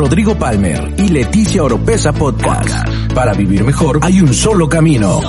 [0.00, 2.88] Rodrigo Palmer y Leticia Oropesa Podcast.
[3.14, 5.20] Para vivir mejor hay un solo camino.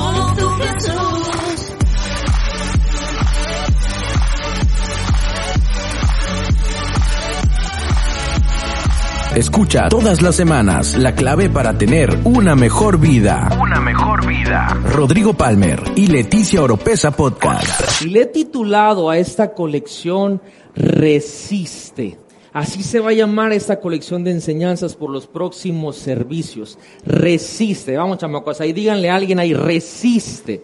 [9.35, 13.49] Escucha todas las semanas la clave para tener una mejor vida.
[13.61, 14.67] Una mejor vida.
[14.85, 18.01] Rodrigo Palmer y Leticia Oropesa Podcast.
[18.03, 20.41] Y le he titulado a esta colección
[20.73, 22.17] Resiste.
[22.53, 26.77] Así se va a llamar esta colección de enseñanzas por los próximos servicios.
[27.05, 27.95] Resiste.
[27.95, 30.61] Vamos, chamacos, ahí díganle a alguien ahí, resiste.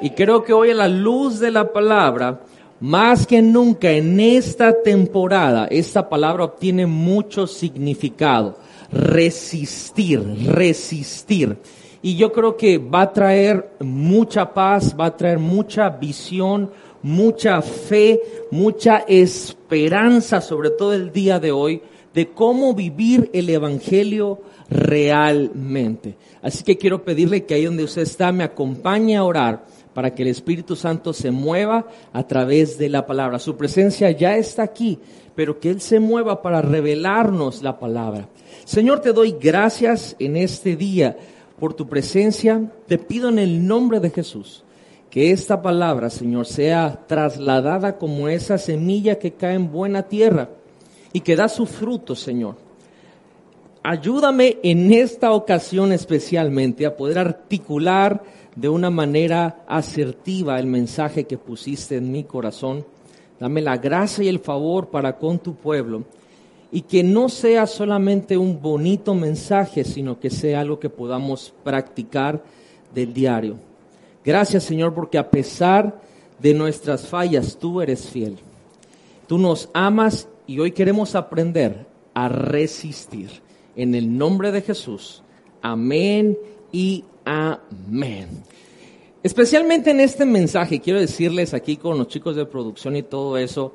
[0.00, 2.40] Y creo que hoy a la luz de la palabra,
[2.80, 8.56] más que nunca en esta temporada, esta palabra obtiene mucho significado.
[8.90, 11.58] Resistir, resistir.
[12.00, 16.70] Y yo creo que va a traer mucha paz, va a traer mucha visión,
[17.04, 21.82] mucha fe, mucha esperanza, sobre todo el día de hoy,
[22.14, 24.40] de cómo vivir el Evangelio
[24.70, 26.16] realmente.
[26.40, 30.22] Así que quiero pedirle que ahí donde usted está me acompañe a orar para que
[30.22, 33.38] el Espíritu Santo se mueva a través de la palabra.
[33.38, 34.98] Su presencia ya está aquí,
[35.34, 38.28] pero que Él se mueva para revelarnos la palabra.
[38.64, 41.18] Señor, te doy gracias en este día
[41.60, 42.72] por tu presencia.
[42.86, 44.63] Te pido en el nombre de Jesús
[45.14, 50.48] que esta palabra, Señor, sea trasladada como esa semilla que cae en buena tierra
[51.12, 52.56] y que da su fruto, Señor.
[53.84, 58.24] Ayúdame en esta ocasión especialmente a poder articular
[58.56, 62.84] de una manera asertiva el mensaje que pusiste en mi corazón.
[63.38, 66.02] Dame la gracia y el favor para con tu pueblo
[66.72, 72.42] y que no sea solamente un bonito mensaje, sino que sea algo que podamos practicar
[72.92, 73.73] del diario.
[74.24, 76.00] Gracias Señor porque a pesar
[76.38, 78.38] de nuestras fallas, tú eres fiel.
[79.26, 83.42] Tú nos amas y hoy queremos aprender a resistir.
[83.76, 85.22] En el nombre de Jesús.
[85.62, 86.38] Amén
[86.70, 88.28] y Amén.
[89.22, 93.72] Especialmente en este mensaje, quiero decirles aquí con los chicos de producción y todo eso,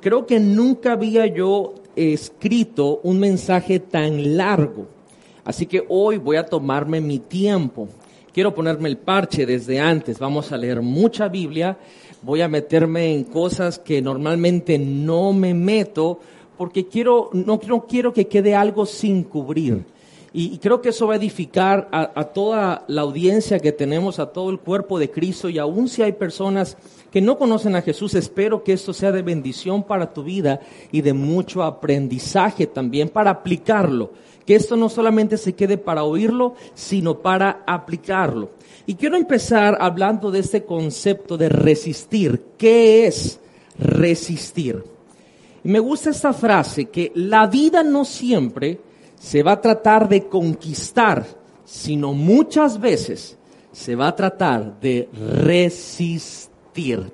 [0.00, 4.86] creo que nunca había yo escrito un mensaje tan largo.
[5.44, 7.88] Así que hoy voy a tomarme mi tiempo.
[8.34, 10.18] Quiero ponerme el parche desde antes.
[10.18, 11.78] Vamos a leer mucha Biblia.
[12.20, 16.18] Voy a meterme en cosas que normalmente no me meto
[16.58, 19.84] porque quiero, no, no quiero que quede algo sin cubrir.
[20.32, 24.50] Y, creo que eso va a edificar a, toda la audiencia que tenemos, a todo
[24.50, 25.48] el cuerpo de Cristo.
[25.48, 26.76] Y aún si hay personas
[27.12, 30.58] que no conocen a Jesús, espero que esto sea de bendición para tu vida
[30.90, 34.10] y de mucho aprendizaje también para aplicarlo.
[34.46, 38.50] Que esto no solamente se quede para oírlo, sino para aplicarlo.
[38.86, 42.42] Y quiero empezar hablando de este concepto de resistir.
[42.58, 43.40] ¿Qué es
[43.78, 44.84] resistir?
[45.62, 48.80] Me gusta esta frase, que la vida no siempre
[49.18, 51.24] se va a tratar de conquistar,
[51.64, 53.38] sino muchas veces
[53.72, 55.08] se va a tratar de
[55.42, 57.10] resistir.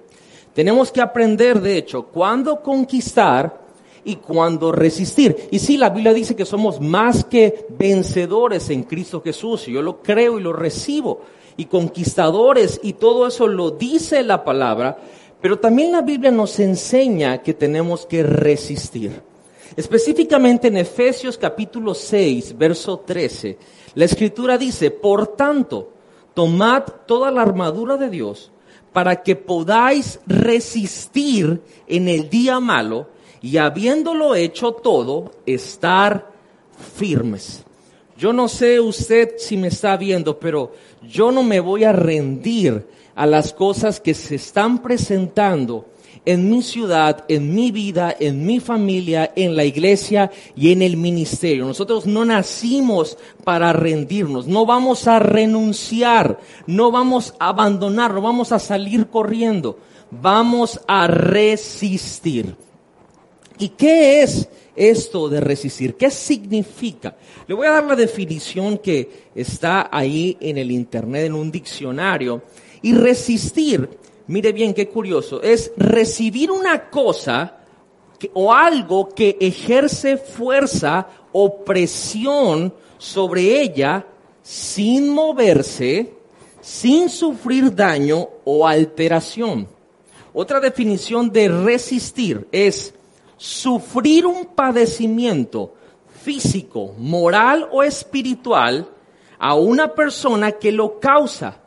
[0.53, 3.60] Tenemos que aprender, de hecho, cuándo conquistar
[4.05, 5.49] y cuándo resistir.
[5.51, 10.03] Y sí, la Biblia dice que somos más que vencedores en Cristo Jesús, yo lo
[10.03, 11.21] creo y lo recibo,
[11.57, 14.99] y conquistadores, y todo eso lo dice la palabra,
[15.41, 19.23] pero también la Biblia nos enseña que tenemos que resistir.
[19.77, 23.57] Específicamente en Efesios capítulo 6, verso 13,
[23.95, 25.91] la escritura dice, por tanto,
[26.35, 28.51] tomad toda la armadura de Dios
[28.93, 33.09] para que podáis resistir en el día malo
[33.43, 36.31] y habiéndolo hecho todo, estar
[36.97, 37.65] firmes.
[38.17, 42.87] Yo no sé usted si me está viendo, pero yo no me voy a rendir
[43.15, 45.87] a las cosas que se están presentando
[46.27, 50.97] en mi ciudad, en mi vida, en mi familia, en la iglesia y en el
[50.97, 51.65] ministerio.
[51.65, 58.53] Nosotros no nacimos para rendirnos, no vamos a renunciar, no vamos a abandonar, no vamos
[58.53, 59.79] a salir corriendo,
[60.11, 62.55] vamos a resistir.
[63.61, 65.95] ¿Y qué es esto de resistir?
[65.95, 67.17] ¿Qué significa?
[67.47, 72.43] Le voy a dar la definición que está ahí en el Internet, en un diccionario.
[72.83, 73.89] Y resistir
[74.31, 77.57] mire bien qué curioso, es recibir una cosa
[78.33, 84.07] o algo que ejerce fuerza o presión sobre ella
[84.41, 86.13] sin moverse,
[86.61, 89.67] sin sufrir daño o alteración.
[90.33, 92.95] Otra definición de resistir es
[93.41, 95.73] sufrir un padecimiento
[96.23, 98.87] físico, moral o espiritual
[99.39, 101.59] a una persona que lo causa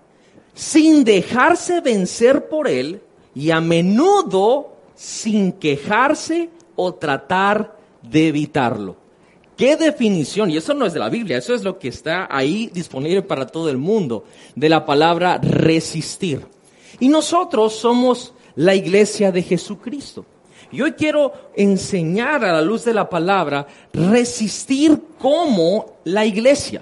[0.54, 3.02] sin dejarse vencer por él
[3.34, 8.96] y a menudo sin quejarse o tratar de evitarlo.
[9.58, 10.52] ¿Qué definición?
[10.52, 13.48] Y eso no es de la Biblia, eso es lo que está ahí disponible para
[13.48, 14.26] todo el mundo,
[14.56, 16.46] de la palabra resistir.
[17.00, 20.24] Y nosotros somos la iglesia de Jesucristo.
[20.74, 26.82] Y hoy quiero enseñar a la luz de la palabra resistir como la iglesia,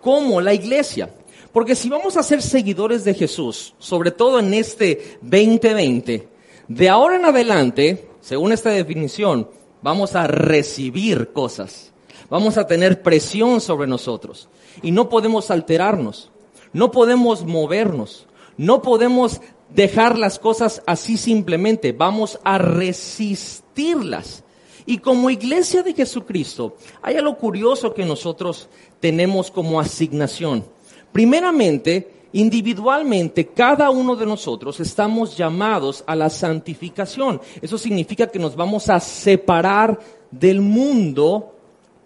[0.00, 1.08] como la iglesia.
[1.52, 6.28] Porque si vamos a ser seguidores de Jesús, sobre todo en este 2020,
[6.66, 9.48] de ahora en adelante, según esta definición,
[9.80, 11.92] vamos a recibir cosas.
[12.28, 14.48] Vamos a tener presión sobre nosotros.
[14.82, 16.32] Y no podemos alterarnos.
[16.72, 18.26] No podemos movernos.
[18.56, 19.40] No podemos
[19.74, 21.92] dejar las cosas así simplemente.
[21.92, 24.44] Vamos a resistirlas.
[24.86, 28.68] Y como iglesia de Jesucristo, hay algo curioso que nosotros
[28.98, 30.64] tenemos como asignación.
[31.12, 37.40] Primeramente, individualmente, cada uno de nosotros estamos llamados a la santificación.
[37.60, 39.98] Eso significa que nos vamos a separar
[40.30, 41.54] del mundo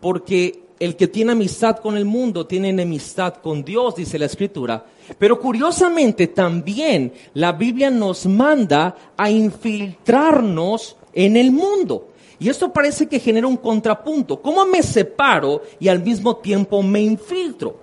[0.00, 4.84] porque el que tiene amistad con el mundo tiene enemistad con Dios, dice la escritura.
[5.18, 12.10] Pero curiosamente también la Biblia nos manda a infiltrarnos en el mundo.
[12.38, 14.42] Y esto parece que genera un contrapunto.
[14.42, 17.80] ¿Cómo me separo y al mismo tiempo me infiltro?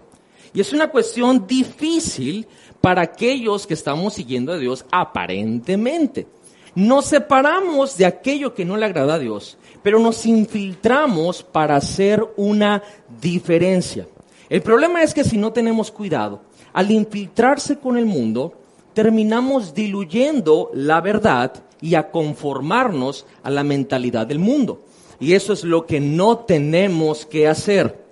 [0.53, 2.45] Y es una cuestión difícil
[2.81, 6.27] para aquellos que estamos siguiendo a Dios aparentemente.
[6.75, 12.25] Nos separamos de aquello que no le agrada a Dios, pero nos infiltramos para hacer
[12.37, 12.83] una
[13.21, 14.07] diferencia.
[14.49, 16.41] El problema es que si no tenemos cuidado,
[16.73, 18.53] al infiltrarse con el mundo,
[18.93, 24.81] terminamos diluyendo la verdad y a conformarnos a la mentalidad del mundo.
[25.19, 28.03] Y eso es lo que no tenemos que hacer.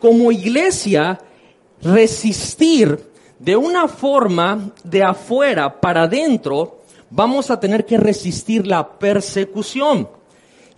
[0.00, 1.18] Como iglesia
[1.82, 3.08] resistir
[3.38, 10.08] de una forma de afuera para adentro, vamos a tener que resistir la persecución.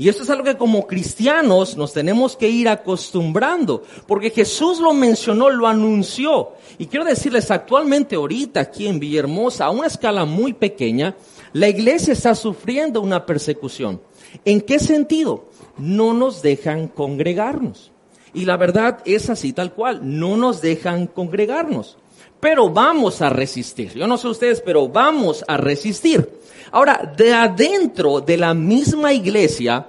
[0.00, 4.94] Y esto es algo que como cristianos nos tenemos que ir acostumbrando, porque Jesús lo
[4.94, 6.52] mencionó, lo anunció.
[6.78, 11.16] Y quiero decirles, actualmente ahorita aquí en Villahermosa, a una escala muy pequeña,
[11.52, 14.00] la iglesia está sufriendo una persecución.
[14.46, 15.50] ¿En qué sentido?
[15.76, 17.92] No nos dejan congregarnos.
[18.32, 21.98] Y la verdad es así tal cual, no nos dejan congregarnos.
[22.40, 23.92] Pero vamos a resistir.
[23.92, 26.39] Yo no sé ustedes, pero vamos a resistir.
[26.72, 29.86] Ahora, de adentro de la misma iglesia,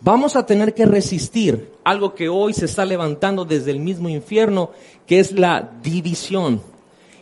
[0.00, 4.70] vamos a tener que resistir algo que hoy se está levantando desde el mismo infierno,
[5.06, 6.60] que es la división.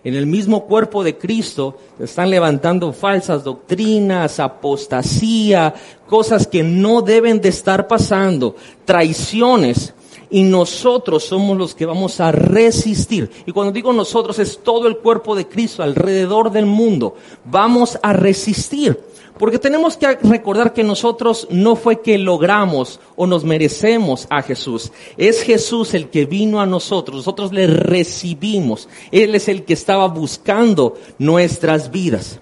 [0.05, 5.73] En el mismo cuerpo de Cristo se están levantando falsas doctrinas, apostasía,
[6.09, 9.95] cosas que no deben de estar pasando, traiciones
[10.33, 13.31] y nosotros somos los que vamos a resistir.
[13.47, 17.15] Y cuando digo nosotros es todo el cuerpo de Cristo alrededor del mundo.
[17.45, 18.99] Vamos a resistir.
[19.39, 24.93] Porque tenemos que recordar que nosotros no fue que logramos o nos merecemos a Jesús.
[25.17, 27.17] Es Jesús el que vino a nosotros.
[27.19, 28.89] Nosotros le recibimos.
[29.11, 32.41] Él es el que estaba buscando nuestras vidas.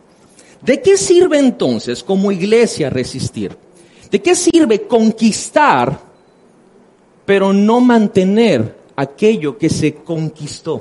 [0.62, 3.56] ¿De qué sirve entonces como iglesia resistir?
[4.10, 6.09] ¿De qué sirve conquistar
[7.30, 10.80] pero no mantener aquello que se conquistó.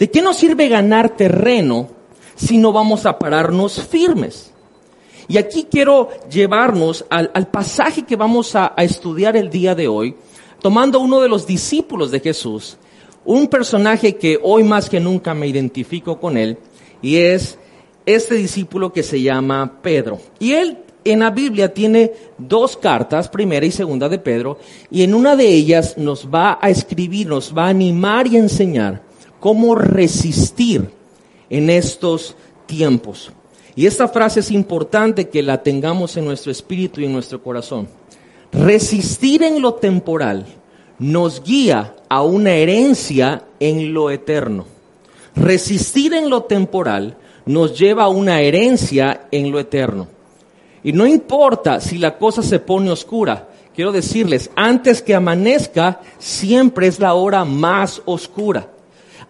[0.00, 1.86] ¿De qué nos sirve ganar terreno
[2.34, 4.52] si no vamos a pararnos firmes?
[5.28, 10.16] Y aquí quiero llevarnos al, pasaje que vamos a, a estudiar el día de hoy,
[10.60, 12.76] tomando uno de los discípulos de Jesús,
[13.24, 16.58] un personaje que hoy más que nunca me identifico con él,
[17.00, 17.60] y es
[18.06, 20.18] este discípulo que se llama Pedro.
[20.40, 24.58] Y él en la Biblia tiene dos cartas, primera y segunda de Pedro,
[24.90, 29.02] y en una de ellas nos va a escribir, nos va a animar y enseñar
[29.38, 30.90] cómo resistir
[31.48, 33.32] en estos tiempos.
[33.74, 37.88] Y esta frase es importante que la tengamos en nuestro espíritu y en nuestro corazón.
[38.52, 40.46] Resistir en lo temporal
[40.98, 44.66] nos guía a una herencia en lo eterno.
[45.34, 47.16] Resistir en lo temporal
[47.46, 50.08] nos lleva a una herencia en lo eterno.
[50.82, 56.86] Y no importa si la cosa se pone oscura, quiero decirles, antes que amanezca, siempre
[56.86, 58.68] es la hora más oscura.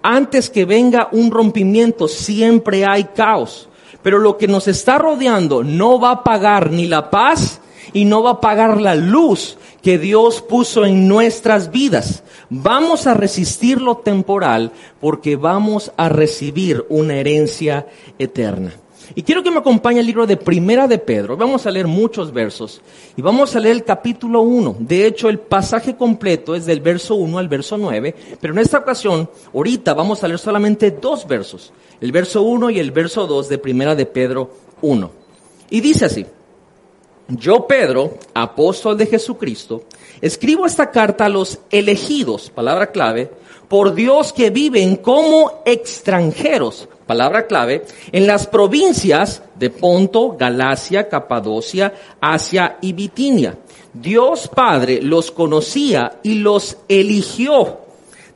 [0.02, 3.68] Antes que venga un rompimiento, siempre hay caos.
[4.02, 7.60] Pero lo que nos está rodeando no va a pagar ni la paz
[7.92, 12.22] y no va a pagar la luz que Dios puso en nuestras vidas.
[12.48, 17.86] Vamos a resistir lo temporal porque vamos a recibir una herencia
[18.18, 18.72] eterna.
[19.14, 21.36] Y quiero que me acompañe el libro de Primera de Pedro.
[21.36, 22.80] Vamos a leer muchos versos.
[23.16, 24.76] Y vamos a leer el capítulo 1.
[24.78, 28.14] De hecho, el pasaje completo es del verso 1 al verso 9.
[28.40, 31.72] Pero en esta ocasión, ahorita vamos a leer solamente dos versos.
[32.00, 34.50] El verso 1 y el verso 2 de Primera de Pedro
[34.82, 35.10] 1.
[35.70, 36.26] Y dice así.
[37.28, 39.84] yo Pedro, apóstol de Jesucristo,
[40.20, 43.30] escribo esta carta a los elegidos, palabra clave,
[43.70, 51.94] por Dios que viven como extranjeros, palabra clave, en las provincias de Ponto, Galacia, Capadocia,
[52.20, 53.56] Asia y Bitinia.
[53.94, 57.78] Dios Padre los conocía y los eligió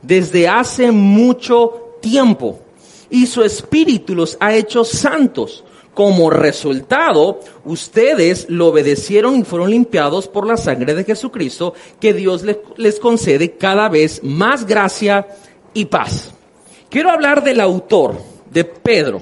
[0.01, 2.57] desde hace mucho tiempo
[3.09, 5.64] y su espíritu los ha hecho santos
[5.95, 12.43] como resultado, ustedes lo obedecieron y fueron limpiados por la sangre de Jesucristo, que Dios
[12.75, 15.25] les, concede cada vez más gracia
[15.73, 16.33] y paz.
[16.89, 18.17] Quiero hablar del autor,
[18.51, 19.21] de Pedro.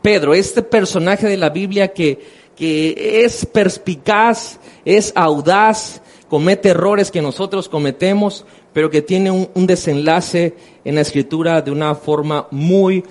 [0.00, 2.24] Pedro, este personaje de la Biblia que,
[2.56, 9.66] que es perspicaz, es audaz, comete errores que nosotros cometemos, pero que tiene un, un
[9.66, 10.54] desenlace
[10.84, 13.02] en la escritura de una forma muy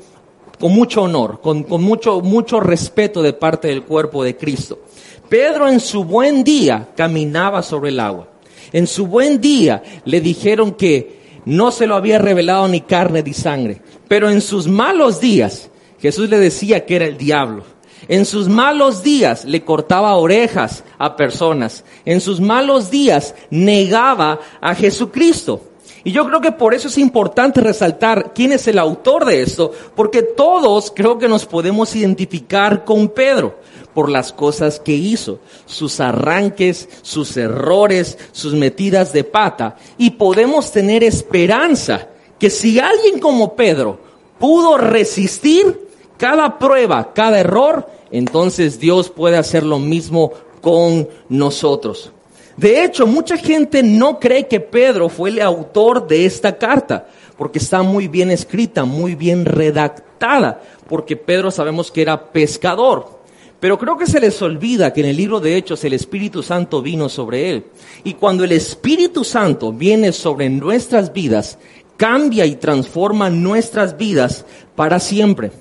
[0.63, 4.79] con mucho honor, con, mucho, mucho respeto de parte del cuerpo de Cristo.
[5.27, 8.29] Pedro en su buen día caminaba sobre el agua.
[8.72, 13.34] En su buen día le dijeron que no se lo había revelado ni carne ni
[13.34, 13.82] sangre.
[14.08, 17.65] Pero en sus malos días Jesús le decía que era el diablo.
[18.08, 21.84] En sus malos días le cortaba orejas a personas.
[22.05, 25.72] En sus malos días negaba a Jesucristo.
[26.03, 29.72] Y yo creo que por eso es importante resaltar quién es el autor de esto,
[29.95, 33.55] porque todos creo que nos podemos identificar con Pedro
[33.93, 40.72] por las cosas que hizo, sus arranques, sus errores, sus metidas de pata, y podemos
[40.72, 44.00] tener esperanza que si alguien como Pedro
[44.39, 52.12] pudo resistir cada prueba, cada error, entonces Dios puede hacer lo mismo con nosotros.
[52.57, 57.07] De hecho, mucha gente no cree que Pedro fue el autor de esta carta,
[57.38, 63.24] porque está muy bien escrita, muy bien redactada, porque Pedro sabemos que era pescador.
[63.60, 66.81] Pero creo que se les olvida que en el libro de Hechos el Espíritu Santo
[66.81, 67.65] vino sobre él.
[68.03, 71.57] Y cuando el Espíritu Santo viene sobre nuestras vidas,
[71.95, 74.45] cambia y transforma nuestras vidas
[74.75, 75.51] para siempre.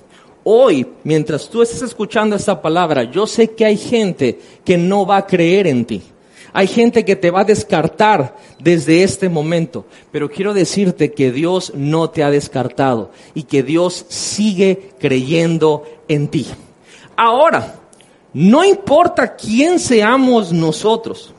[0.44, 5.18] Hoy, mientras tú estés escuchando esta palabra, yo sé que hay gente que no va
[5.18, 6.02] a creer en ti.
[6.54, 11.72] Hay gente que te va a descartar desde este momento, pero quiero decirte que Dios
[11.74, 16.46] no te ha descartado y que Dios sigue creyendo en ti.
[17.16, 17.76] Ahora,
[18.34, 21.32] no importa quién seamos nosotros,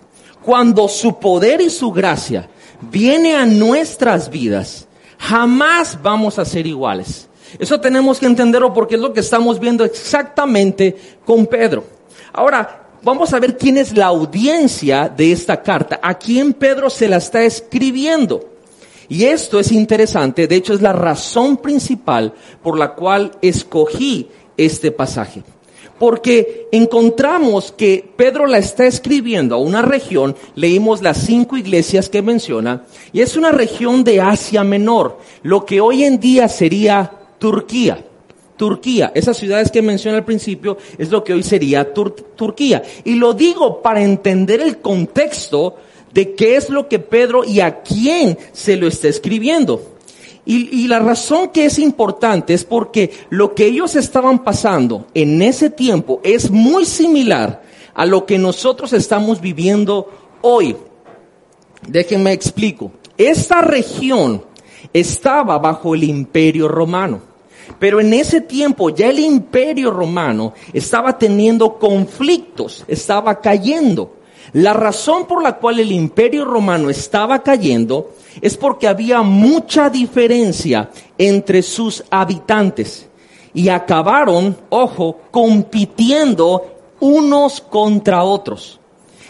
[0.44, 2.50] cuando su poder y su gracia
[2.82, 7.30] viene a nuestras vidas, jamás vamos a ser iguales.
[7.60, 11.86] Eso tenemos que entenderlo porque es lo que estamos viendo exactamente con Pedro.
[12.34, 17.08] Ahora, vamos a ver quién es la audiencia de esta carta, a quién Pedro se
[17.08, 18.50] la está escribiendo.
[19.10, 24.92] Y esto es interesante, de hecho es la razón principal por la cual escogí este
[24.92, 25.44] pasaje.
[26.00, 32.22] Porque encontramos que Pedro la está escribiendo a una región, leímos las cinco iglesias que
[32.22, 38.04] menciona, y es una región de Asia Menor, lo que hoy en día sería Turquía.
[38.58, 39.12] Turquía.
[39.16, 42.84] Esas ciudades que mencioné al principio es lo que hoy sería Turquía.
[43.04, 45.76] Y lo digo para entender el contexto
[46.14, 49.82] de qué es lo que Pedro y a quién se lo está escribiendo.
[50.46, 55.42] Y, y, la razón que es importante es porque lo que ellos estaban pasando en
[55.42, 60.10] ese tiempo es muy similar a lo que nosotros estamos viviendo
[60.42, 60.76] hoy.
[61.88, 62.92] Déjenme explico.
[63.18, 64.44] Esta región
[64.92, 67.33] estaba bajo el imperio romano.
[67.80, 74.18] Pero en ese tiempo ya el imperio romano estaba teniendo conflictos, estaba cayendo.
[74.54, 78.12] La razón por la cual el imperio romano estaba cayendo
[78.42, 83.08] es porque había mucha diferencia entre sus habitantes
[83.54, 88.80] y acabaron, ojo, compitiendo unos contra otros.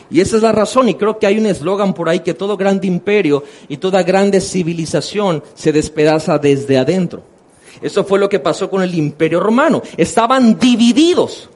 [0.10, 2.56] Y esa es la razón, y creo que hay un eslogan por ahí que todo
[2.56, 7.33] grande imperio y toda grande civilización se despedaza desde adentro.
[7.82, 9.82] Eso fue lo que pasó con el imperio romano.
[9.98, 11.50] Estaban divididos.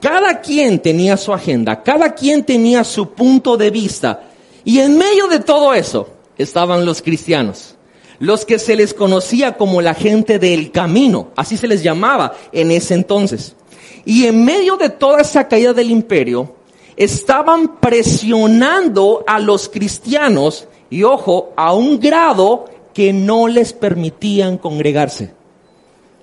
[0.00, 4.22] Cada quien tenía su agenda, cada quien tenía su punto de vista.
[4.64, 7.74] Y en medio de todo eso estaban los cristianos,
[8.20, 12.70] los que se les conocía como la gente del camino, así se les llamaba en
[12.70, 13.56] ese entonces.
[14.04, 16.54] Y en medio de toda esa caída del imperio,
[16.96, 25.37] estaban presionando a los cristianos, y ojo, a un grado que no les permitían congregarse.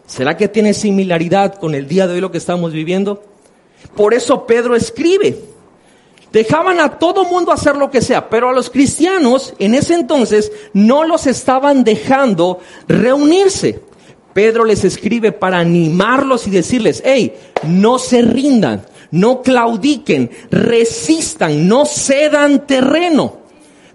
[0.07, 3.23] ¿Será que tiene similaridad con el día de hoy lo que estamos viviendo?
[3.95, 5.37] Por eso Pedro escribe.
[6.31, 10.51] Dejaban a todo mundo hacer lo que sea, pero a los cristianos en ese entonces
[10.73, 13.81] no los estaban dejando reunirse.
[14.33, 17.33] Pedro les escribe para animarlos y decirles, hey,
[17.63, 23.37] no se rindan, no claudiquen, resistan, no cedan terreno.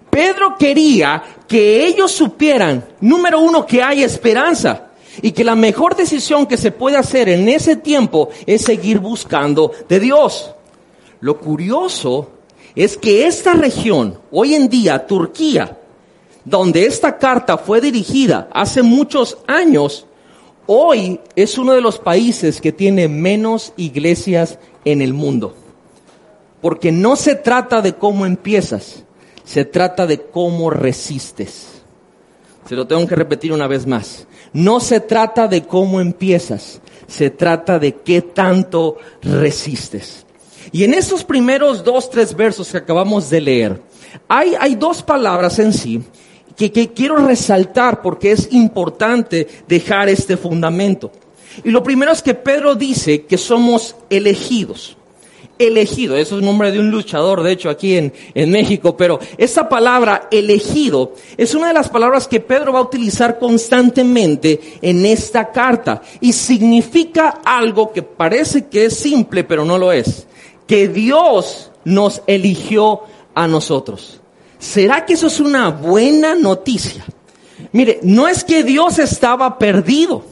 [0.09, 4.90] Pedro quería que ellos supieran, número uno, que hay esperanza
[5.21, 9.71] y que la mejor decisión que se puede hacer en ese tiempo es seguir buscando
[9.89, 10.51] de Dios.
[11.19, 12.29] Lo curioso
[12.75, 15.77] es que esta región, hoy en día, Turquía,
[16.45, 20.05] donde esta carta fue dirigida hace muchos años,
[20.65, 25.55] hoy es uno de los países que tiene menos iglesias en el mundo.
[26.61, 29.03] Porque no se trata de cómo empiezas,
[29.43, 31.81] se trata de cómo resistes.
[32.67, 34.27] Se lo tengo que repetir una vez más.
[34.53, 40.25] No se trata de cómo empiezas, se trata de qué tanto resistes.
[40.71, 43.81] Y en esos primeros dos, tres versos que acabamos de leer,
[44.27, 46.01] hay, hay dos palabras en sí
[46.55, 51.11] que, que quiero resaltar porque es importante dejar este fundamento.
[51.63, 54.97] Y lo primero es que Pedro dice que somos elegidos
[55.59, 56.15] elegido.
[56.15, 58.95] Eso es el nombre de un luchador, de hecho, aquí en, en México.
[58.97, 64.59] Pero esa palabra elegido es una de las palabras que Pedro va a utilizar constantemente
[64.81, 66.01] en esta carta.
[66.19, 70.27] Y significa algo que parece que es simple, pero no lo es.
[70.67, 73.01] Que Dios nos eligió
[73.33, 74.19] a nosotros.
[74.59, 77.03] ¿Será que eso es una buena noticia?
[77.71, 80.23] Mire, no es que Dios estaba perdido.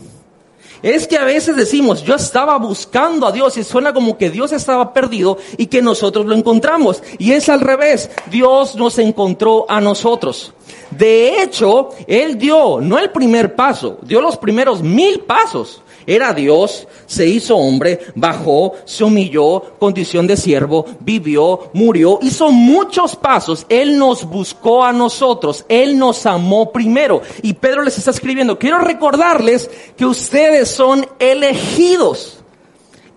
[0.82, 4.52] Es que a veces decimos, yo estaba buscando a Dios y suena como que Dios
[4.52, 7.04] estaba perdido y que nosotros lo encontramos.
[7.18, 10.54] Y es al revés, Dios nos encontró a nosotros.
[10.92, 15.82] De hecho, Él dio, no el primer paso, dio los primeros mil pasos.
[16.06, 23.16] Era Dios, se hizo hombre, bajó, se humilló, condición de siervo, vivió, murió, hizo muchos
[23.16, 23.66] pasos.
[23.70, 27.22] Él nos buscó a nosotros, Él nos amó primero.
[27.42, 32.40] Y Pedro les está escribiendo, quiero recordarles que ustedes son elegidos,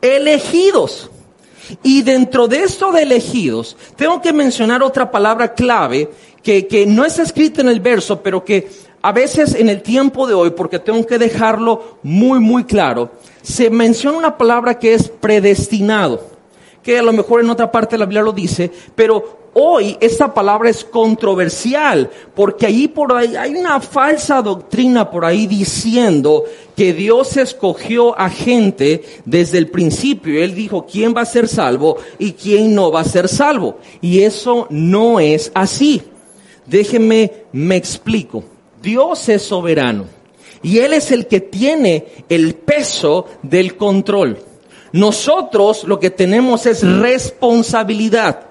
[0.01, 1.11] elegidos.
[1.83, 6.11] Y dentro de esto de elegidos, tengo que mencionar otra palabra clave
[6.43, 8.69] que, que no está escrita en el verso, pero que
[9.03, 13.11] a veces en el tiempo de hoy, porque tengo que dejarlo muy, muy claro,
[13.43, 16.25] se menciona una palabra que es predestinado,
[16.83, 20.33] que a lo mejor en otra parte de la Biblia lo dice, pero hoy esta
[20.33, 26.45] palabra es controversial, porque ahí por ahí hay una falsa doctrina por ahí diciendo
[26.77, 30.43] que Dios escogió a gente desde el principio.
[30.43, 33.79] Él dijo quién va a ser salvo y quién no va a ser salvo.
[34.01, 36.03] Y eso no es así.
[36.67, 38.45] Déjenme, me explico.
[38.83, 40.07] Dios es soberano
[40.63, 44.39] y Él es el que tiene el peso del control.
[44.93, 48.47] Nosotros lo que tenemos es responsabilidad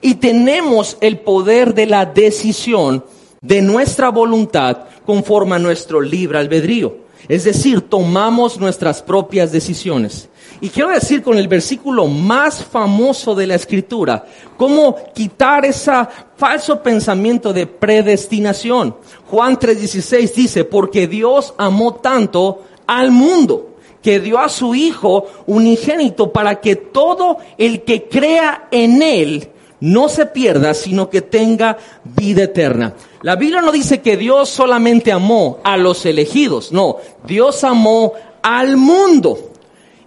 [0.00, 3.04] y tenemos el poder de la decisión
[3.40, 7.05] de nuestra voluntad conforme a nuestro libre albedrío.
[7.28, 10.28] Es decir, tomamos nuestras propias decisiones.
[10.60, 14.24] Y quiero decir con el versículo más famoso de la escritura,
[14.56, 15.92] cómo quitar ese
[16.36, 18.96] falso pensamiento de predestinación.
[19.26, 26.32] Juan 3:16 dice, porque Dios amó tanto al mundo que dio a su Hijo unigénito
[26.32, 32.44] para que todo el que crea en Él no se pierda, sino que tenga vida
[32.44, 32.94] eterna.
[33.22, 38.12] La Biblia no dice que Dios solamente amó a los elegidos, no, Dios amó
[38.42, 39.50] al mundo.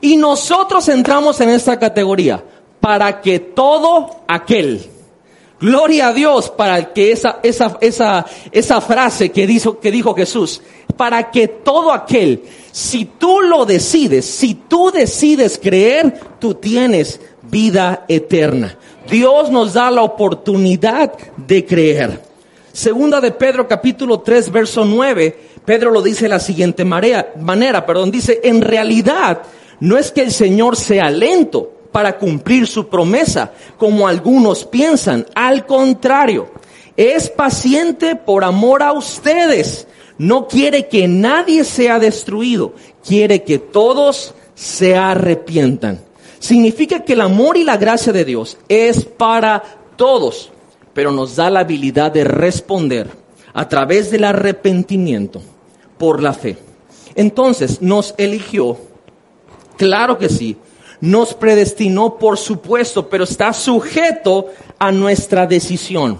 [0.01, 2.43] Y nosotros entramos en esta categoría,
[2.79, 4.89] para que todo aquel,
[5.59, 10.61] gloria a Dios para que esa, esa, esa, esa frase que dijo, que dijo Jesús,
[10.95, 18.05] para que todo aquel, si tú lo decides, si tú decides creer, tú tienes vida
[18.07, 18.77] eterna.
[19.09, 22.21] Dios nos da la oportunidad de creer.
[22.71, 27.85] Segunda de Pedro capítulo 3 verso 9, Pedro lo dice de la siguiente manera, manera,
[27.85, 29.41] perdón, dice, en realidad
[29.79, 35.65] no es que el Señor sea lento para cumplir su promesa, como algunos piensan, al
[35.65, 36.51] contrario,
[36.95, 39.87] es paciente por amor a ustedes,
[40.19, 46.08] no quiere que nadie sea destruido, quiere que todos se arrepientan.
[46.39, 49.61] Significa que el amor y la gracia de Dios es para
[49.97, 50.51] todos,
[50.93, 53.09] pero nos da la habilidad de responder
[53.53, 55.41] a través del arrepentimiento
[55.97, 56.57] por la fe.
[57.15, 58.77] Entonces nos eligió,
[59.77, 60.55] claro que sí,
[61.01, 64.47] nos predestinó por supuesto, pero está sujeto
[64.77, 66.19] a nuestra decisión.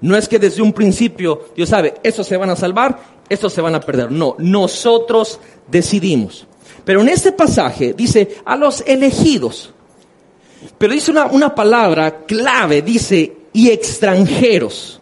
[0.00, 3.60] No es que desde un principio Dios sabe, estos se van a salvar, estos se
[3.60, 4.10] van a perder.
[4.10, 5.38] No, nosotros
[5.68, 6.46] decidimos.
[6.84, 9.72] Pero en este pasaje dice a los elegidos.
[10.78, 15.00] Pero dice una, una palabra clave, dice y extranjeros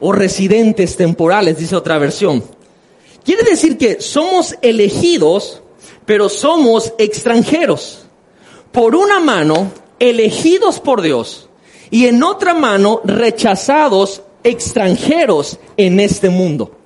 [0.00, 2.42] o residentes temporales, dice otra versión.
[3.24, 5.62] Quiere decir que somos elegidos,
[6.04, 8.06] pero somos extranjeros.
[8.72, 11.48] Por una mano, elegidos por Dios
[11.90, 16.76] y en otra mano rechazados extranjeros en este mundo.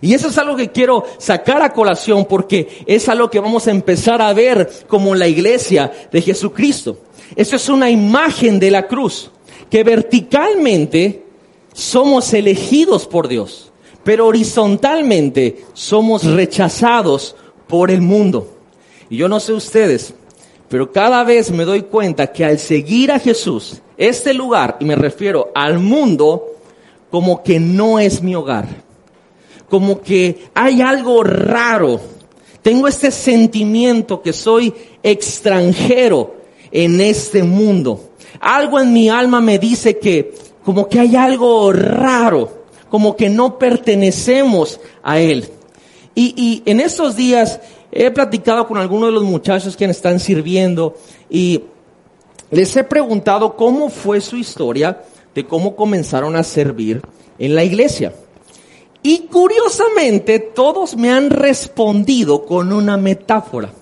[0.00, 3.70] Y eso es algo que quiero sacar a colación porque es algo que vamos a
[3.70, 6.98] empezar a ver como la iglesia de Jesucristo.
[7.36, 9.30] Eso es una imagen de la cruz,
[9.70, 11.24] que verticalmente
[11.72, 13.72] somos elegidos por Dios,
[14.04, 18.56] pero horizontalmente somos rechazados por el mundo.
[19.08, 20.14] Y yo no sé ustedes,
[20.68, 24.96] pero cada vez me doy cuenta que al seguir a Jesús, este lugar, y me
[24.96, 26.46] refiero al mundo,
[27.10, 28.66] como que no es mi hogar.
[29.72, 31.98] Como que hay algo raro.
[32.60, 36.34] Tengo este sentimiento que soy extranjero
[36.70, 38.10] en este mundo.
[38.38, 43.58] Algo en mi alma me dice que como que hay algo raro, como que no
[43.58, 45.48] pertenecemos a Él.
[46.14, 47.58] Y, en estos días
[47.90, 50.96] he platicado con algunos de los muchachos que están sirviendo
[51.30, 51.62] y
[52.50, 55.00] les he preguntado cómo fue su historia
[55.34, 57.00] de cómo comenzaron a servir
[57.38, 58.12] en la iglesia.
[59.02, 63.72] Y curiosamente todos me han respondido con una metáfora.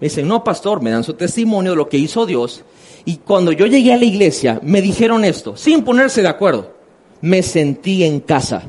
[0.00, 2.64] Me dicen, no, pastor, me dan su testimonio de lo que hizo Dios.
[3.04, 6.72] Y cuando yo llegué a la iglesia, me dijeron esto, sin ponerse de acuerdo.
[7.20, 8.62] Me sentí en casa.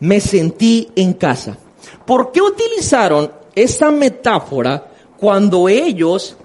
[0.00, 1.56] Me sentí en casa.
[2.04, 6.36] ¿Por qué utilizaron esa metáfora cuando ellos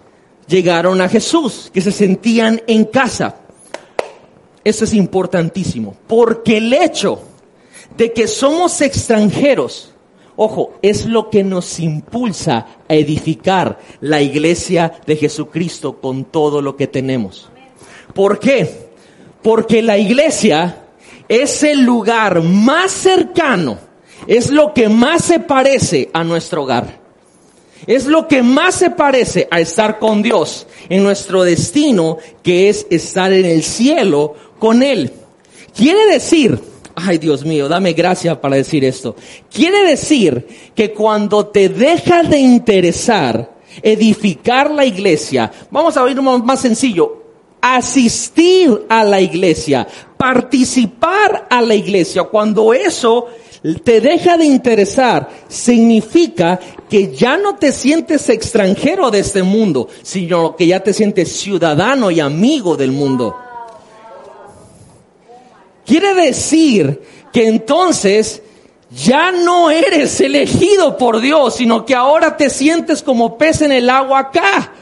[0.47, 3.35] llegaron a Jesús, que se sentían en casa.
[4.63, 7.21] Eso es importantísimo, porque el hecho
[7.97, 9.93] de que somos extranjeros,
[10.35, 16.75] ojo, es lo que nos impulsa a edificar la iglesia de Jesucristo con todo lo
[16.75, 17.49] que tenemos.
[18.13, 18.89] ¿Por qué?
[19.41, 20.85] Porque la iglesia
[21.27, 23.87] es el lugar más cercano
[24.25, 26.99] es lo que más se parece a nuestro hogar.
[27.85, 32.87] Es lo que más se parece a estar con Dios en nuestro destino, que es
[32.89, 35.13] estar en el cielo con Él.
[35.75, 36.59] Quiere decir,
[36.99, 39.15] ay Dios mío, dame gracia para decir esto.
[39.53, 46.59] Quiere decir que cuando te deja de interesar edificar la iglesia, vamos a oír más
[46.59, 47.21] sencillo,
[47.61, 53.27] asistir a la iglesia, participar a la iglesia, cuando eso
[53.83, 60.55] te deja de interesar, significa que ya no te sientes extranjero de este mundo, sino
[60.55, 63.35] que ya te sientes ciudadano y amigo del mundo.
[65.87, 68.41] Quiere decir que entonces
[68.91, 73.89] ya no eres elegido por Dios, sino que ahora te sientes como pez en el
[73.89, 74.73] agua acá.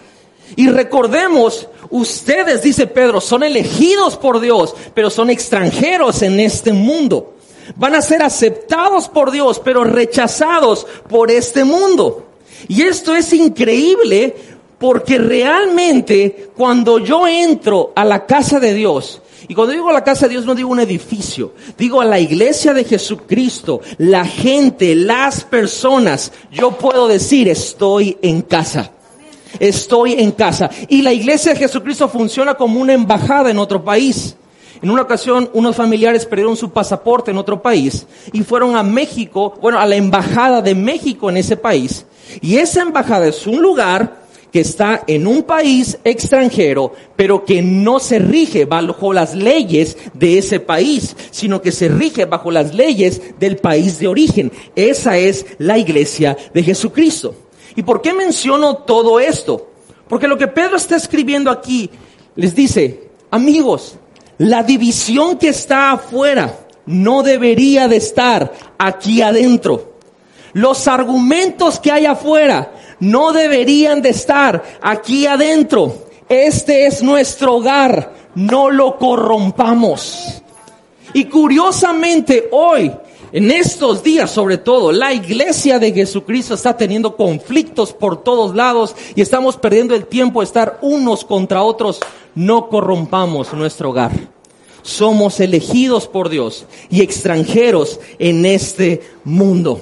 [0.55, 7.35] Y recordemos, ustedes, dice Pedro, son elegidos por Dios, pero son extranjeros en este mundo.
[7.75, 12.25] Van a ser aceptados por Dios, pero rechazados por este mundo.
[12.67, 14.35] Y esto es increíble
[14.79, 20.25] porque realmente cuando yo entro a la casa de Dios, y cuando digo la casa
[20.25, 25.43] de Dios no digo un edificio, digo a la iglesia de Jesucristo, la gente, las
[25.43, 28.91] personas, yo puedo decir estoy en casa.
[29.59, 30.69] Estoy en casa.
[30.89, 34.35] Y la iglesia de Jesucristo funciona como una embajada en otro país.
[34.81, 39.57] En una ocasión, unos familiares perdieron su pasaporte en otro país y fueron a México,
[39.61, 42.05] bueno, a la embajada de México en ese país.
[42.41, 44.24] Y esa embajada es un lugar
[44.55, 50.37] que está en un país extranjero, pero que no se rige bajo las leyes de
[50.37, 54.53] ese país, sino que se rige bajo las leyes del país de origen.
[54.73, 57.35] Esa es la iglesia de Jesucristo.
[57.75, 59.71] ¿Y por qué menciono todo esto?
[60.07, 61.89] Porque lo que Pedro está escribiendo aquí
[62.37, 63.97] les dice, amigos,
[64.37, 69.95] la división que está afuera no debería de estar aquí adentro.
[70.53, 76.05] Los argumentos que hay afuera no deberían de estar aquí adentro.
[76.27, 80.41] Este es nuestro hogar, no lo corrompamos.
[81.13, 82.91] Y curiosamente hoy,
[83.31, 88.95] en estos días sobre todo, la iglesia de Jesucristo está teniendo conflictos por todos lados
[89.15, 91.99] y estamos perdiendo el tiempo de estar unos contra otros
[92.35, 94.11] no corrompamos nuestro hogar.
[94.81, 99.81] Somos elegidos por Dios y extranjeros en este mundo.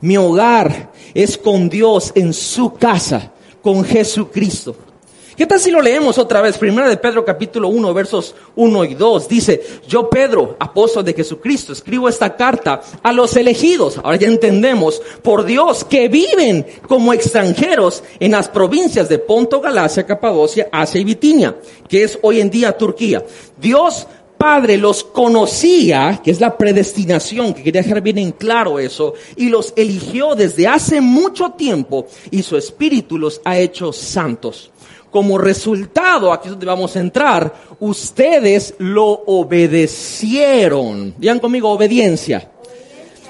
[0.00, 4.76] Mi hogar es con Dios en su casa, con Jesucristo.
[5.36, 6.56] ¿Qué tal si lo leemos otra vez?
[6.58, 9.28] Primera de Pedro capítulo 1 versos 1 y 2.
[9.28, 15.02] Dice, yo Pedro, apóstol de Jesucristo, escribo esta carta a los elegidos, ahora ya entendemos,
[15.22, 21.04] por Dios, que viven como extranjeros en las provincias de Ponto, Galacia, Capadocia, Asia y
[21.04, 21.56] Bitinia,
[21.88, 23.24] que es hoy en día Turquía.
[23.60, 24.06] Dios
[24.38, 29.48] Padre los conocía, que es la predestinación, que quería dejar bien en claro eso, y
[29.48, 34.70] los eligió desde hace mucho tiempo y su espíritu los ha hecho santos
[35.14, 41.14] como resultado, aquí es donde vamos a entrar, ustedes lo obedecieron.
[41.16, 42.50] Digan conmigo, obediencia.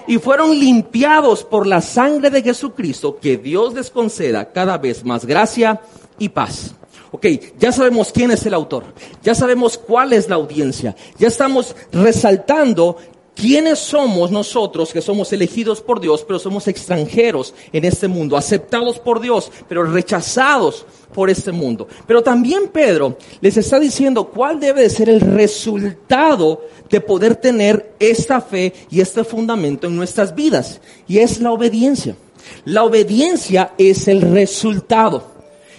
[0.07, 5.27] Y fueron limpiados por la sangre de Jesucristo, que Dios les conceda cada vez más
[5.27, 5.83] gracia
[6.19, 6.75] y paz.
[7.15, 7.27] Ok,
[7.61, 8.87] ya sabemos quién es el autor,
[9.23, 12.97] ya sabemos cuál es la audiencia, ya estamos resaltando
[13.37, 18.99] quiénes somos nosotros que somos elegidos por Dios, pero somos extranjeros en este mundo, aceptados
[18.99, 21.87] por Dios, pero rechazados por este mundo.
[22.05, 27.95] Pero también Pedro les está diciendo cuál debe de ser el resultado de poder tener
[28.01, 32.17] esta fe y este fundamento en nuestras vidas, y es la obediencia.
[32.65, 35.34] La obediencia es el resultado.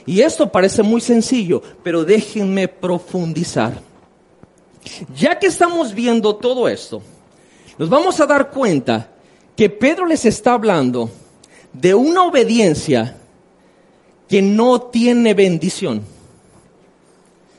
[0.06, 3.82] Y esto parece muy sencillo, pero déjenme profundizar.
[5.16, 7.02] Ya que estamos viendo todo esto,
[7.78, 9.10] nos vamos a dar cuenta
[9.56, 11.10] que Pedro les está hablando
[11.74, 13.18] de una obediencia
[14.30, 16.04] que no tiene bendición.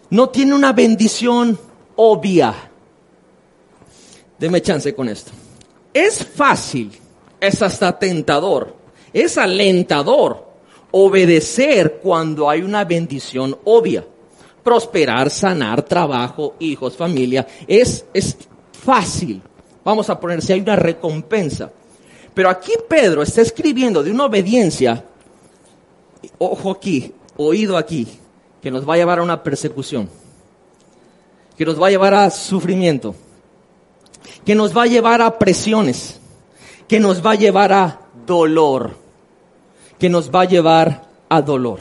[0.09, 1.59] No tiene una bendición
[1.97, 2.55] obvia.
[4.39, 5.33] Deme chance con esto.
[5.93, 6.93] Es fácil,
[7.41, 8.77] es hasta tentador,
[9.13, 10.46] es alentador
[10.91, 14.05] obedecer cuando hay una bendición obvia.
[14.63, 17.47] Prosperar, sanar, trabajo, hijos, familia.
[17.67, 18.37] Es, es
[18.73, 19.41] fácil.
[19.85, 21.71] Vamos a poner si hay una recompensa.
[22.35, 25.05] Pero aquí Pedro está escribiendo de una obediencia,
[26.39, 28.07] ojo aquí, oído aquí,
[28.61, 30.11] que nos va a llevar a una persecución,
[31.57, 33.15] que nos va a llevar a sufrimiento,
[34.45, 36.21] que nos va a llevar a presiones,
[36.89, 39.06] que nos va a llevar a dolor
[39.99, 41.79] que nos va a llevar a dolor.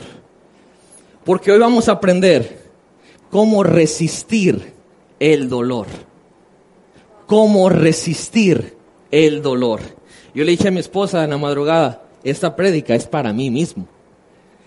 [1.24, 2.64] Porque hoy vamos a aprender
[3.30, 4.74] cómo resistir
[5.20, 5.88] el dolor.
[7.26, 8.76] Cómo resistir
[9.12, 9.82] el dolor.
[10.34, 13.88] Yo le dije a mi esposa en la madrugada, esta prédica es para mí mismo.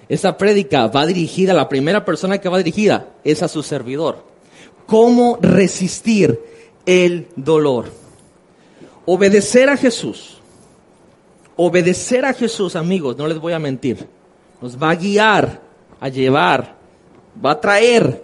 [0.08, 4.24] Esta prédica va dirigida, la primera persona que va dirigida es a su servidor.
[4.86, 6.40] ¿Cómo resistir
[6.86, 7.92] el dolor?
[9.04, 10.37] Obedecer a Jesús
[11.60, 14.06] Obedecer a Jesús, amigos, no les voy a mentir,
[14.60, 15.60] nos va a guiar,
[15.98, 16.76] a llevar,
[17.44, 18.22] va a traer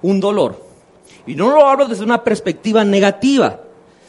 [0.00, 0.58] un dolor.
[1.26, 3.60] Y no lo hablo desde una perspectiva negativa.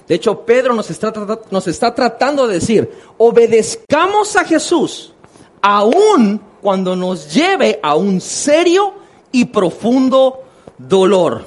[0.08, 1.12] De hecho, Pedro nos está,
[1.52, 5.13] nos está tratando de decir, obedezcamos a Jesús,
[5.62, 8.93] aun cuando nos lleve a un serio
[9.34, 10.45] y profundo
[10.78, 11.43] dolor.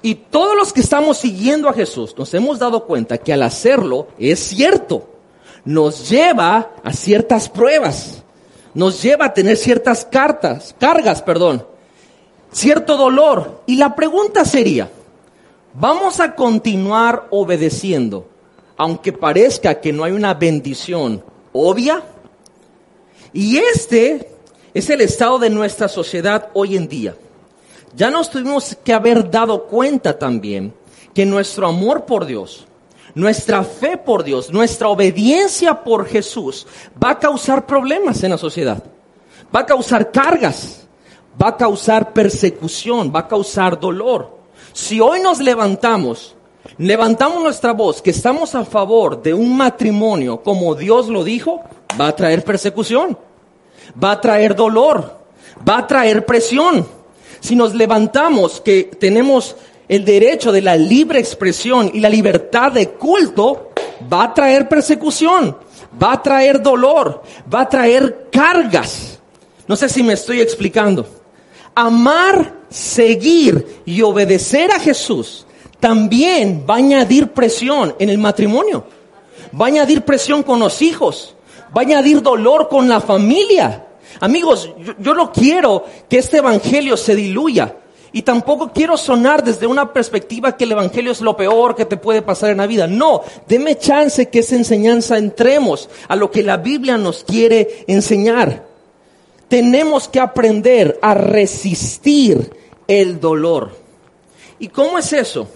[0.00, 4.06] Y todos los que estamos siguiendo a Jesús nos hemos dado cuenta que al hacerlo
[4.16, 5.15] es cierto
[5.66, 8.22] nos lleva a ciertas pruebas,
[8.72, 11.66] nos lleva a tener ciertas cartas, cargas, perdón,
[12.52, 13.62] cierto dolor.
[13.66, 14.88] Y la pregunta sería,
[15.74, 18.28] ¿vamos a continuar obedeciendo,
[18.76, 22.02] aunque parezca que no hay una bendición obvia?
[23.32, 24.30] Y este
[24.72, 27.16] es el estado de nuestra sociedad hoy en día.
[27.96, 30.74] Ya nos tuvimos que haber dado cuenta también
[31.12, 32.66] que nuestro amor por Dios,
[33.16, 36.66] nuestra fe por Dios, nuestra obediencia por Jesús
[37.02, 38.84] va a causar problemas en la sociedad.
[39.54, 40.86] Va a causar cargas,
[41.40, 44.36] va a causar persecución, va a causar dolor.
[44.74, 46.36] Si hoy nos levantamos,
[46.76, 51.62] levantamos nuestra voz, que estamos a favor de un matrimonio como Dios lo dijo,
[51.98, 53.16] va a traer persecución,
[54.02, 55.16] va a traer dolor,
[55.66, 56.86] va a traer presión.
[57.40, 59.56] Si nos levantamos que tenemos
[59.88, 63.70] el derecho de la libre expresión y la libertad de culto,
[64.12, 65.56] va a traer persecución,
[66.02, 67.22] va a traer dolor,
[67.52, 69.20] va a traer cargas.
[69.66, 71.06] No sé si me estoy explicando.
[71.74, 75.46] Amar, seguir y obedecer a Jesús
[75.80, 78.84] también va a añadir presión en el matrimonio,
[79.58, 81.34] va a añadir presión con los hijos,
[81.76, 83.86] va a añadir dolor con la familia.
[84.20, 87.76] Amigos, yo, yo no quiero que este evangelio se diluya.
[88.12, 91.96] Y tampoco quiero sonar desde una perspectiva que el Evangelio es lo peor que te
[91.96, 92.86] puede pasar en la vida.
[92.86, 98.66] No, deme chance que esa enseñanza entremos a lo que la Biblia nos quiere enseñar.
[99.48, 102.50] Tenemos que aprender a resistir
[102.88, 103.76] el dolor.
[104.58, 105.48] ¿Y cómo es eso?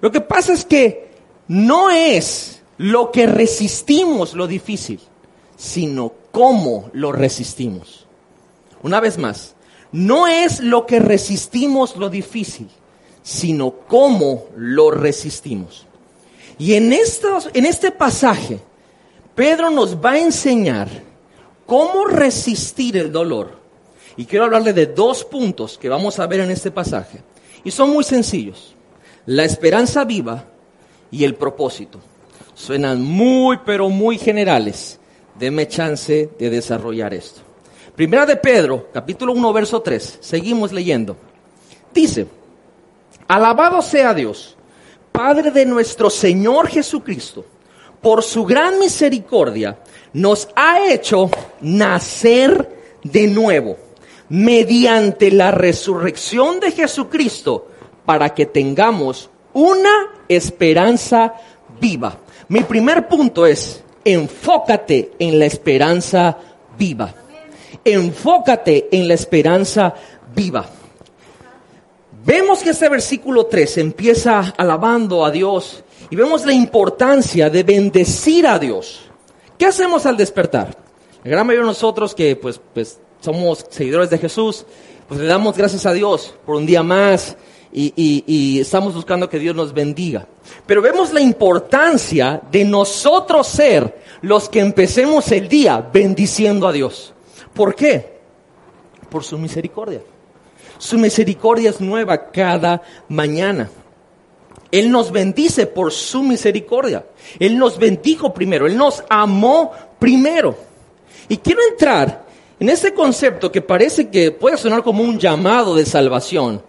[0.00, 1.08] Lo que pasa es que
[1.48, 5.00] no es lo que resistimos lo difícil,
[5.56, 8.06] sino cómo lo resistimos.
[8.82, 9.53] Una vez más,
[9.94, 12.68] no es lo que resistimos lo difícil,
[13.22, 15.86] sino cómo lo resistimos.
[16.58, 18.58] Y en, estos, en este pasaje,
[19.36, 20.88] Pedro nos va a enseñar
[21.64, 23.56] cómo resistir el dolor.
[24.16, 27.22] Y quiero hablarle de dos puntos que vamos a ver en este pasaje.
[27.62, 28.74] Y son muy sencillos.
[29.26, 30.44] La esperanza viva
[31.12, 32.00] y el propósito.
[32.54, 34.98] Suenan muy, pero muy generales.
[35.38, 37.53] Deme chance de desarrollar esto.
[37.96, 40.18] Primera de Pedro, capítulo 1, verso 3.
[40.20, 41.16] Seguimos leyendo.
[41.92, 42.26] Dice,
[43.28, 44.56] alabado sea Dios,
[45.12, 47.44] Padre de nuestro Señor Jesucristo,
[48.00, 49.78] por su gran misericordia,
[50.12, 51.30] nos ha hecho
[51.60, 53.76] nacer de nuevo
[54.28, 57.68] mediante la resurrección de Jesucristo
[58.04, 59.92] para que tengamos una
[60.26, 61.34] esperanza
[61.80, 62.18] viva.
[62.48, 66.36] Mi primer punto es, enfócate en la esperanza
[66.76, 67.14] viva.
[67.84, 69.94] Enfócate en la esperanza
[70.34, 70.66] viva.
[72.24, 78.46] Vemos que este versículo 3 empieza alabando a Dios y vemos la importancia de bendecir
[78.46, 79.02] a Dios.
[79.58, 80.76] ¿Qué hacemos al despertar?
[81.22, 84.64] La gran mayoría de nosotros que pues, pues somos seguidores de Jesús,
[85.08, 87.36] pues le damos gracias a Dios por un día más
[87.72, 90.28] y, y, estamos buscando que Dios nos bendiga.
[90.64, 97.13] Pero vemos la importancia de nosotros ser los que empecemos el día bendiciendo a Dios.
[97.54, 98.18] ¿Por qué?
[99.08, 100.02] Por su misericordia.
[100.78, 103.70] Su misericordia es nueva cada mañana.
[104.70, 107.06] Él nos bendice por su misericordia.
[107.38, 110.56] Él nos bendijo primero, Él nos amó primero.
[111.28, 112.24] Y quiero entrar
[112.58, 116.60] en ese concepto que parece que puede sonar como un llamado de salvación,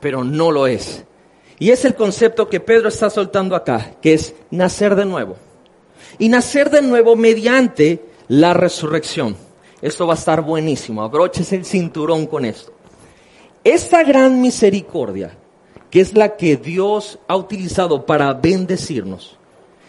[0.00, 1.04] pero no lo es.
[1.58, 5.36] Y es el concepto que Pedro está soltando acá, que es nacer de nuevo.
[6.18, 9.36] Y nacer de nuevo mediante la resurrección.
[9.82, 11.02] Esto va a estar buenísimo.
[11.02, 12.72] Abroches el cinturón con esto.
[13.64, 15.36] Esta gran misericordia,
[15.90, 19.36] que es la que Dios ha utilizado para bendecirnos,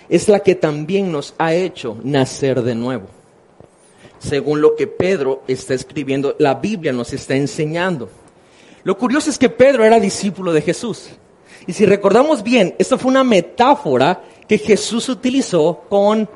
[0.10, 3.08] es la que también nos ha hecho nacer de nuevo
[4.24, 8.10] según lo que Pedro está escribiendo, la Biblia nos está enseñando.
[8.84, 11.10] Lo curioso es que Pedro era discípulo de Jesús.
[11.68, 16.28] Y si recordamos bien, esto fue una metáfora que Jesús utilizó con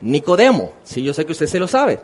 [0.00, 0.72] Nicodemo.
[0.84, 2.00] Sí, yo sé que usted se lo sabe.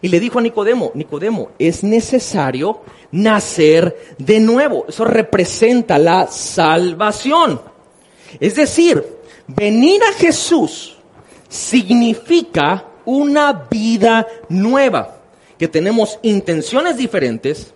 [0.00, 4.86] Y le dijo a Nicodemo, Nicodemo, es necesario nacer de nuevo.
[4.88, 7.60] Eso representa la salvación.
[8.38, 9.04] Es decir,
[9.46, 10.96] venir a Jesús
[11.48, 15.16] significa una vida nueva,
[15.58, 17.72] que tenemos intenciones diferentes,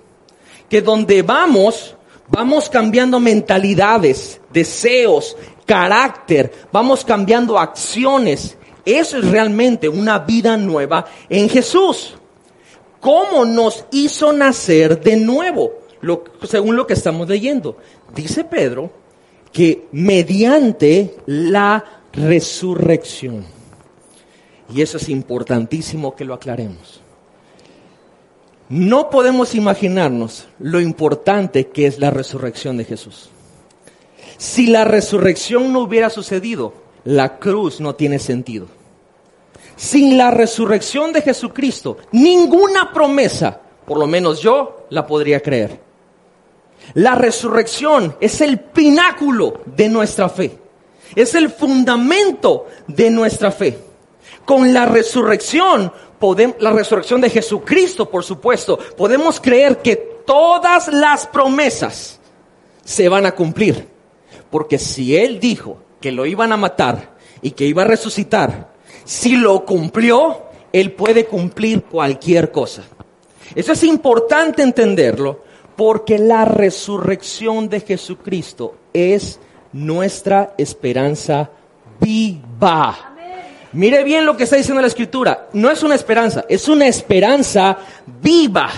[0.69, 1.97] que donde vamos,
[2.29, 8.57] vamos cambiando mentalidades, deseos, carácter, vamos cambiando acciones.
[8.85, 12.15] Es realmente una vida nueva en Jesús.
[13.01, 15.83] ¿Cómo nos hizo nacer de nuevo?
[16.49, 17.77] según lo que estamos leyendo.
[18.15, 18.91] Dice Pedro
[19.53, 23.45] que mediante la resurrección.
[24.73, 27.01] Y eso es importantísimo que lo aclaremos.
[28.69, 33.29] No podemos imaginarnos lo importante que es la resurrección de Jesús.
[34.39, 36.73] Si la resurrección no hubiera sucedido,
[37.05, 38.67] la cruz no tiene sentido.
[39.77, 45.81] Sin la resurrección de Jesucristo, ninguna promesa, por lo menos yo, la podría creer.
[46.95, 50.59] La resurrección es el pináculo de nuestra fe.
[51.15, 53.79] Es el fundamento de nuestra fe.
[54.45, 55.93] Con la resurrección,
[56.59, 62.21] la resurrección de Jesucristo, por supuesto, podemos creer que todas las promesas
[62.85, 63.89] se van a cumplir.
[64.51, 68.73] Porque si Él dijo que lo iban a matar y que iba a resucitar,
[69.05, 72.83] si lo cumplió, Él puede cumplir cualquier cosa.
[73.55, 75.43] Eso es importante entenderlo
[75.77, 79.41] porque la resurrección de Jesucristo es
[79.73, 81.51] nuestra esperanza
[81.99, 83.15] viva.
[83.73, 85.49] Mire bien lo que está diciendo la escritura.
[85.55, 87.79] No es una esperanza, es una esperanza
[88.21, 88.69] viva.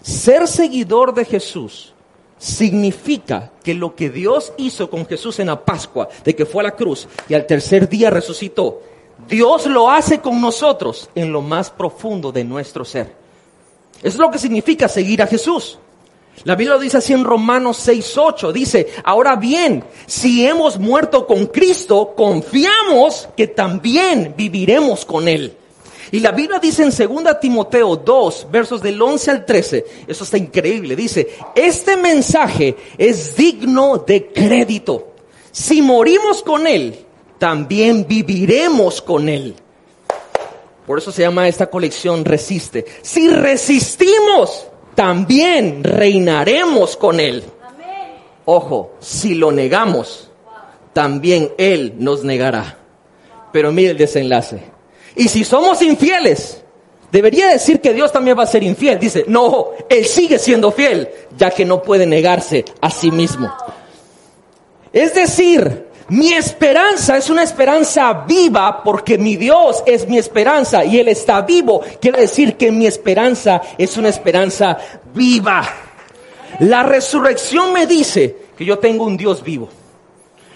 [0.00, 1.92] Ser seguidor de Jesús
[2.40, 6.68] significa que lo que Dios hizo con Jesús en la Pascua, de que fue a
[6.68, 8.80] la cruz y al tercer día resucitó,
[9.28, 13.14] Dios lo hace con nosotros en lo más profundo de nuestro ser.
[13.98, 15.78] Eso es lo que significa seguir a Jesús.
[16.44, 18.52] La Biblia lo dice así en Romanos 6.8.
[18.52, 25.54] Dice, ahora bien, si hemos muerto con Cristo, confiamos que también viviremos con Él.
[26.12, 30.38] Y la Biblia dice en 2 Timoteo 2, versos del 11 al 13, eso está
[30.38, 35.12] increíble, dice, este mensaje es digno de crédito.
[35.52, 37.06] Si morimos con Él,
[37.38, 39.54] también viviremos con Él.
[40.86, 42.84] Por eso se llama esta colección Resiste.
[43.02, 44.66] Si resistimos,
[44.96, 47.44] también reinaremos con Él.
[48.44, 50.30] Ojo, si lo negamos,
[50.92, 52.78] también Él nos negará.
[53.52, 54.79] Pero mire el desenlace.
[55.16, 56.62] Y si somos infieles,
[57.10, 58.98] debería decir que Dios también va a ser infiel.
[58.98, 63.52] Dice, no, Él sigue siendo fiel, ya que no puede negarse a sí mismo.
[64.92, 70.98] Es decir, Mi esperanza es una esperanza viva porque mi Dios es mi esperanza y
[70.98, 71.82] Él está vivo.
[72.00, 74.76] Quiere decir que mi esperanza es una esperanza
[75.14, 75.62] viva.
[76.58, 79.68] La resurrección me dice que yo tengo un Dios vivo.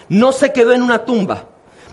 [0.09, 1.47] No se quedó en una tumba.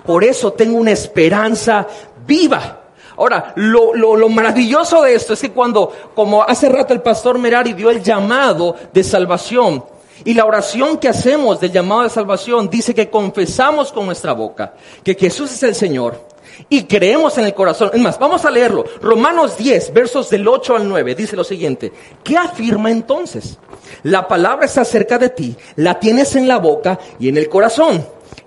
[0.04, 1.86] Por eso tengo una esperanza
[2.26, 2.80] viva.
[3.16, 7.74] Ahora, lo, lo, maravilloso de esto es que cuando, como hace rato el pastor Merari
[7.74, 9.84] dio el llamado de salvación,
[10.24, 14.74] y la oración que hacemos del llamado de salvación dice que confesamos con nuestra boca
[15.02, 16.32] que Jesús es el Señor
[16.68, 17.90] y creemos en el corazón.
[17.92, 18.84] Es más, vamos a leerlo.
[19.00, 21.92] Romanos 10, versos del 8 al 9, dice lo siguiente.
[22.22, 23.58] ¿Qué afirma entonces?
[24.04, 28.06] La palabra está cerca de ti, la tienes en la boca y en el corazón.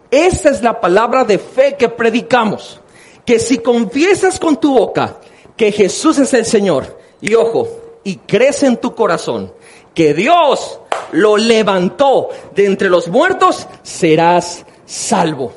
[0.09, 2.79] Esta es la palabra de fe que predicamos.
[3.25, 5.17] Que si confiesas con tu boca
[5.57, 7.67] que Jesús es el Señor, y ojo,
[8.03, 9.51] y crees en tu corazón
[9.93, 10.79] que Dios
[11.11, 15.53] lo levantó de entre los muertos, serás salvo.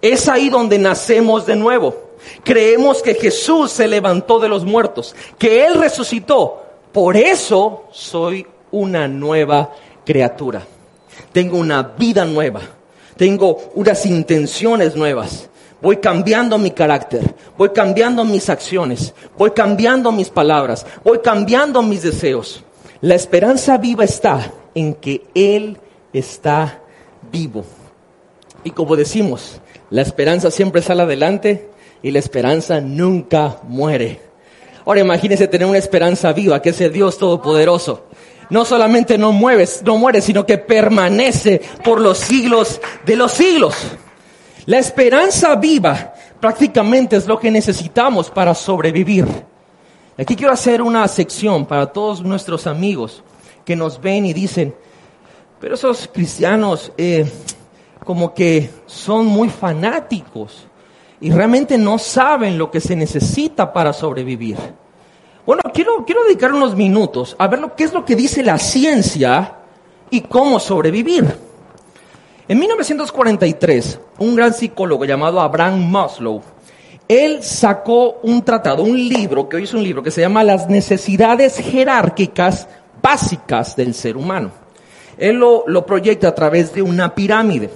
[0.00, 2.12] Es ahí donde nacemos de nuevo.
[2.44, 6.62] Creemos que Jesús se levantó de los muertos, que Él resucitó.
[6.92, 9.72] Por eso soy una nueva
[10.04, 10.62] criatura.
[11.32, 12.60] Tengo una vida nueva.
[13.16, 15.48] Tengo unas intenciones nuevas.
[15.82, 22.02] Voy cambiando mi carácter, voy cambiando mis acciones, voy cambiando mis palabras, voy cambiando mis
[22.02, 22.62] deseos.
[23.00, 25.76] La esperanza viva está en que Él
[26.12, 26.80] está
[27.32, 27.64] vivo.
[28.62, 29.60] Y como decimos,
[29.90, 31.68] la esperanza siempre sale adelante
[32.00, 34.20] y la esperanza nunca muere.
[34.84, 38.04] Ahora imagínense tener una esperanza viva, que es el Dios Todopoderoso.
[38.50, 43.74] No solamente no mueves, no muere, sino que permanece por los siglos de los siglos.
[44.66, 49.26] La esperanza viva prácticamente es lo que necesitamos para sobrevivir.
[50.16, 53.24] Aquí quiero hacer una sección para todos nuestros amigos
[53.64, 54.74] que nos ven y dicen,
[55.58, 57.28] pero esos cristianos eh,
[58.04, 60.66] como que son muy fanáticos
[61.20, 64.56] y realmente no saben lo que se necesita para sobrevivir.
[65.44, 68.58] Bueno, quiero, quiero dedicar unos minutos a ver lo que es lo que dice la
[68.58, 69.56] ciencia
[70.10, 71.51] y cómo sobrevivir.
[72.52, 76.42] En 1943, un gran psicólogo llamado Abraham Maslow
[77.08, 80.68] él sacó un tratado, un libro, que hoy es un libro, que se llama Las
[80.68, 82.68] necesidades jerárquicas
[83.00, 84.50] básicas del ser humano.
[85.16, 87.70] Él lo, proyecta a través de una pirámide.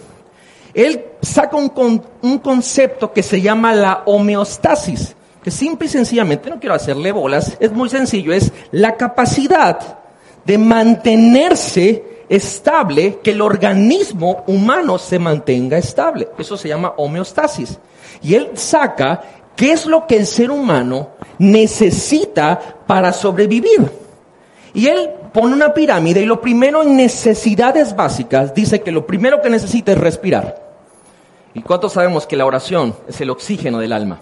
[0.75, 6.61] Él saca un, un concepto que se llama la homeostasis, que simple y sencillamente, no
[6.61, 9.79] quiero hacerle bolas, es muy sencillo, es la capacidad
[10.45, 16.29] de mantenerse estable, que el organismo humano se mantenga estable.
[16.39, 17.79] Eso se llama homeostasis.
[18.23, 19.23] Y él saca
[19.55, 23.91] qué es lo que el ser humano necesita para sobrevivir.
[24.75, 29.41] Y él pone una pirámide y lo primero en necesidades básicas dice que lo primero
[29.41, 30.63] que necesita es respirar.
[31.55, 34.21] ¿Y cuántos sabemos que la oración es el oxígeno del alma?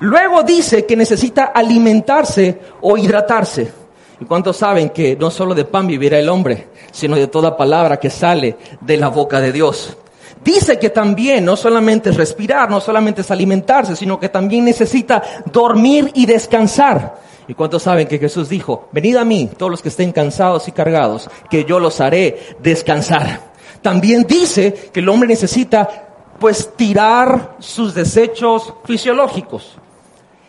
[0.00, 3.72] Luego dice que necesita alimentarse o hidratarse.
[4.20, 7.98] ¿Y cuántos saben que no solo de pan vivirá el hombre, sino de toda palabra
[7.98, 9.96] que sale de la boca de Dios?
[10.42, 15.22] Dice que también no solamente es respirar, no solamente es alimentarse, sino que también necesita
[15.52, 17.20] dormir y descansar.
[17.46, 20.72] ¿Y cuántos saben que Jesús dijo, venid a mí, todos los que estén cansados y
[20.72, 23.40] cargados, que yo los haré descansar?
[23.82, 26.08] También dice que el hombre necesita
[26.38, 29.78] pues tirar sus desechos fisiológicos.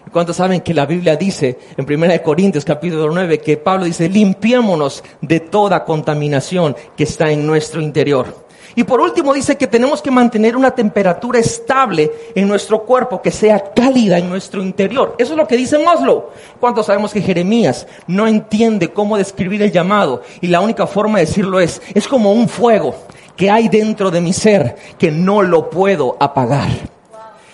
[0.10, 4.10] ¿Y cuántos saben que la Biblia dice en 1 Corintios capítulo 9 que Pablo dice,
[4.10, 8.48] limpiémonos de toda contaminación que está en nuestro interior?
[8.76, 13.30] Y por último dice que tenemos que mantener una temperatura estable en nuestro cuerpo, que
[13.30, 15.14] sea cálida en nuestro interior.
[15.20, 16.30] Eso es lo que dice Maslow.
[16.60, 20.24] ¿Cuántos sabemos que Jeremías no entiende cómo describir el llamado?
[20.42, 22.96] Y la única forma de decirlo es, es como un fuego
[23.36, 26.99] que hay dentro de mi ser que no lo puedo apagar.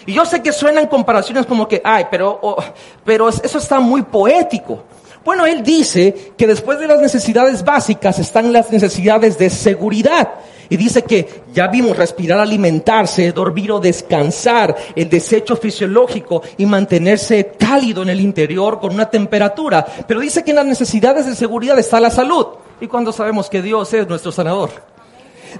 [0.05, 2.63] Y yo sé que suenan comparaciones como que, ay, pero, oh,
[3.03, 4.83] pero eso está muy poético.
[5.23, 10.29] Bueno, él dice que después de las necesidades básicas están las necesidades de seguridad.
[10.69, 17.53] Y dice que ya vimos respirar, alimentarse, dormir o descansar, el desecho fisiológico y mantenerse
[17.57, 19.85] cálido en el interior con una temperatura.
[20.07, 22.45] Pero dice que en las necesidades de seguridad está la salud.
[22.79, 24.69] ¿Y cuando sabemos que Dios es nuestro sanador?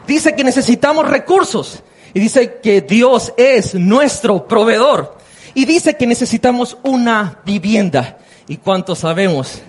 [0.05, 1.81] Dice que necesitamos recursos.
[2.15, 5.17] Y dice que Dios es nuestro proveedor.
[5.53, 8.19] Y dice que necesitamos una vivienda.
[8.47, 9.61] ¿Y cuánto sabemos?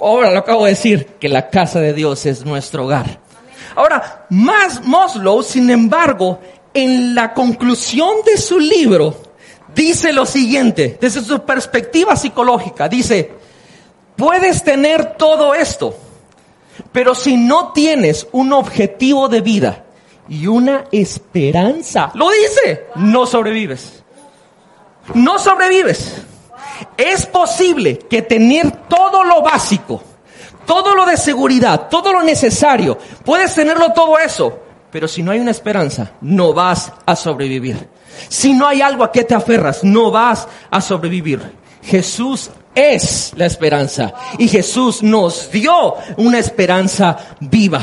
[0.00, 3.20] Ahora lo acabo de decir, que la casa de Dios es nuestro hogar.
[3.74, 6.40] Ahora, más Maslow, sin embargo,
[6.72, 9.14] en la conclusión de su libro,
[9.74, 13.32] dice lo siguiente, desde su perspectiva psicológica, dice,
[14.16, 15.94] puedes tener todo esto,
[16.90, 19.85] pero si no tienes un objetivo de vida
[20.28, 22.10] y una esperanza.
[22.14, 24.02] Lo dice, no sobrevives.
[25.14, 26.22] No sobrevives.
[26.96, 30.02] Es posible que tener todo lo básico,
[30.66, 34.60] todo lo de seguridad, todo lo necesario, puedes tenerlo todo eso,
[34.90, 37.88] pero si no hay una esperanza, no vas a sobrevivir.
[38.28, 41.40] Si no hay algo a que te aferras, no vas a sobrevivir.
[41.82, 47.80] Jesús es la esperanza y Jesús nos dio una esperanza viva.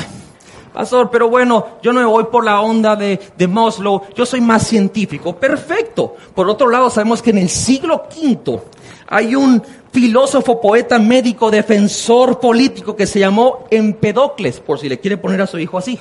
[0.74, 4.42] Pastor, pero bueno, yo no me voy por la onda de, de Maslow, yo soy
[4.42, 5.36] más científico.
[5.36, 6.16] Perfecto.
[6.34, 8.60] Por otro lado, sabemos que en el siglo V
[9.08, 9.62] hay un
[9.92, 15.48] filósofo, poeta, médico, defensor político que se llamó Empedocles, por si le quiere poner a
[15.48, 16.00] su hijo así.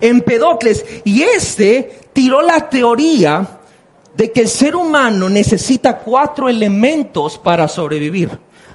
[0.00, 0.84] Empedocles.
[1.04, 3.58] Y este tiró la teoría
[4.14, 8.30] de que el ser humano necesita cuatro elementos para sobrevivir.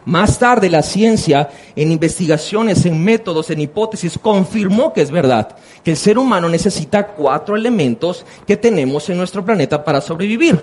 [0.06, 5.92] Más tarde la ciencia, en investigaciones, en métodos, en hipótesis, confirmó que es verdad, que
[5.92, 10.62] el ser humano necesita cuatro elementos que tenemos en nuestro planeta para sobrevivir.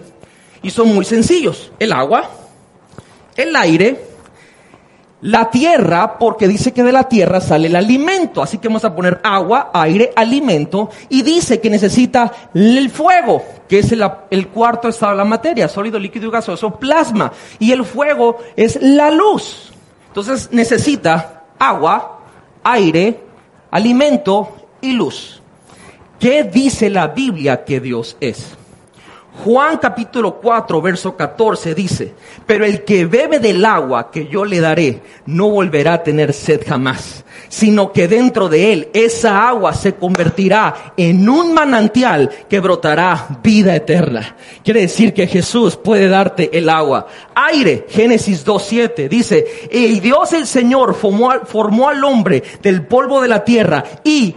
[0.62, 1.72] Y son muy sencillos.
[1.80, 2.30] El agua,
[3.36, 4.11] el aire,
[5.22, 8.42] la tierra, porque dice que de la tierra sale el alimento.
[8.42, 10.90] Así que vamos a poner agua, aire, alimento.
[11.08, 15.98] Y dice que necesita el fuego, que es el, cuarto estado de la materia, sólido,
[15.98, 17.32] líquido y gaseoso, plasma.
[17.60, 19.72] Y el fuego es la luz.
[20.08, 22.20] Entonces necesita agua,
[22.64, 23.20] aire,
[23.70, 25.40] alimento y luz.
[26.18, 28.56] ¿Qué dice la Biblia que Dios es?
[29.34, 32.12] Juan capítulo 4, verso 14 dice,
[32.46, 36.60] pero el que bebe del agua que yo le daré no volverá a tener sed
[36.66, 43.40] jamás, sino que dentro de él esa agua se convertirá en un manantial que brotará
[43.42, 44.36] vida eterna.
[44.62, 47.06] Quiere decir que Jesús puede darte el agua.
[47.34, 53.28] Aire, Génesis 2.7 dice, y Dios el Señor formó, formó al hombre del polvo de
[53.28, 54.36] la tierra y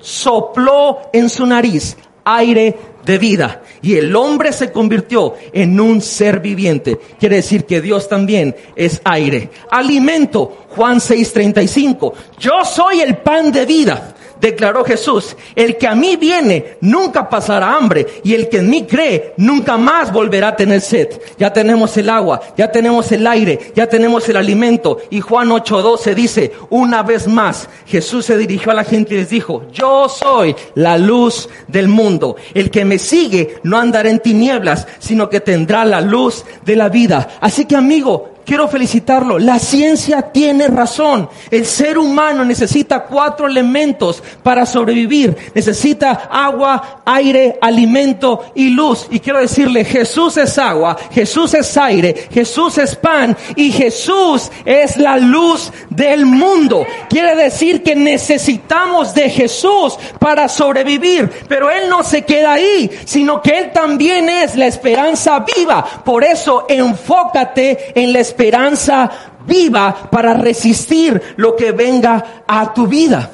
[0.00, 3.62] sopló en su nariz aire de vida.
[3.82, 6.98] Y el hombre se convirtió en un ser viviente.
[7.18, 9.50] Quiere decir que Dios también es aire.
[9.70, 12.12] Alimento, Juan 6:35.
[12.38, 17.76] Yo soy el pan de vida declaró Jesús, el que a mí viene nunca pasará
[17.76, 21.08] hambre y el que en mí cree nunca más volverá a tener sed.
[21.38, 24.98] Ya tenemos el agua, ya tenemos el aire, ya tenemos el alimento.
[25.10, 29.30] Y Juan 8:12 dice, una vez más, Jesús se dirigió a la gente y les
[29.30, 32.34] dijo, yo soy la luz del mundo.
[32.52, 36.88] El que me sigue no andará en tinieblas, sino que tendrá la luz de la
[36.88, 37.28] vida.
[37.40, 39.38] Así que amigo, quiero felicitarlo.
[39.38, 41.28] La ciencia tiene razón.
[41.50, 45.36] El ser humano necesita cuatro elementos para sobrevivir.
[45.54, 49.06] Necesita agua, aire, alimento y luz.
[49.10, 54.96] Y quiero decirle, Jesús es agua, Jesús es aire, Jesús es pan y Jesús es
[54.96, 56.86] la luz del mundo.
[57.08, 61.30] Quiere decir que necesitamos de Jesús para sobrevivir.
[61.48, 65.84] Pero Él no se queda ahí, sino que Él también es la esperanza viva.
[66.04, 69.10] Por eso enfócate en la esperanza esperanza
[69.46, 73.30] viva para resistir lo que venga a tu vida.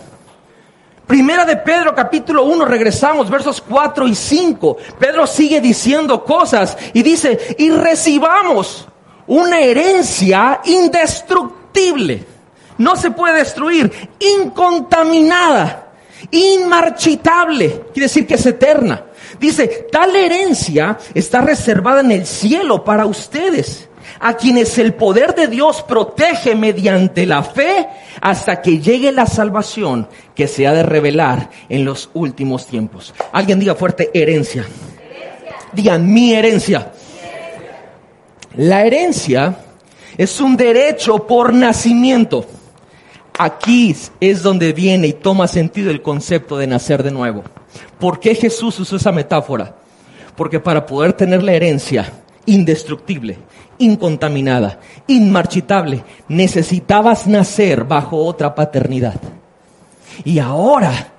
[1.07, 4.77] Primera de Pedro capítulo 1, regresamos, versos 4 y 5.
[4.99, 8.87] Pedro sigue diciendo cosas y dice, y recibamos
[9.27, 12.27] una herencia indestructible.
[12.77, 15.93] No se puede destruir, incontaminada,
[16.31, 17.85] inmarchitable.
[17.95, 19.05] Quiere decir que es eterna.
[19.41, 23.88] Dice, tal herencia está reservada en el cielo para ustedes
[24.21, 27.89] a quienes el poder de Dios protege mediante la fe
[28.21, 33.15] hasta que llegue la salvación que se ha de revelar en los últimos tiempos.
[33.33, 34.67] Alguien diga fuerte herencia.
[35.73, 36.93] Digan mi herencia.
[38.57, 39.57] La herencia
[40.17, 42.45] es un derecho por nacimiento.
[43.39, 47.45] Aquí es donde viene y toma sentido el concepto de nacer de nuevo.
[48.01, 49.77] ¿Por qué Jesús usó esa metáfora?
[50.35, 52.13] Porque para poder tener la herencia
[52.47, 53.39] indestructible,
[53.79, 56.05] incontaminada, inmarchitable.
[56.29, 59.21] Necesitabas nacer bajo otra paternidad.
[60.25, 61.13] Y ahora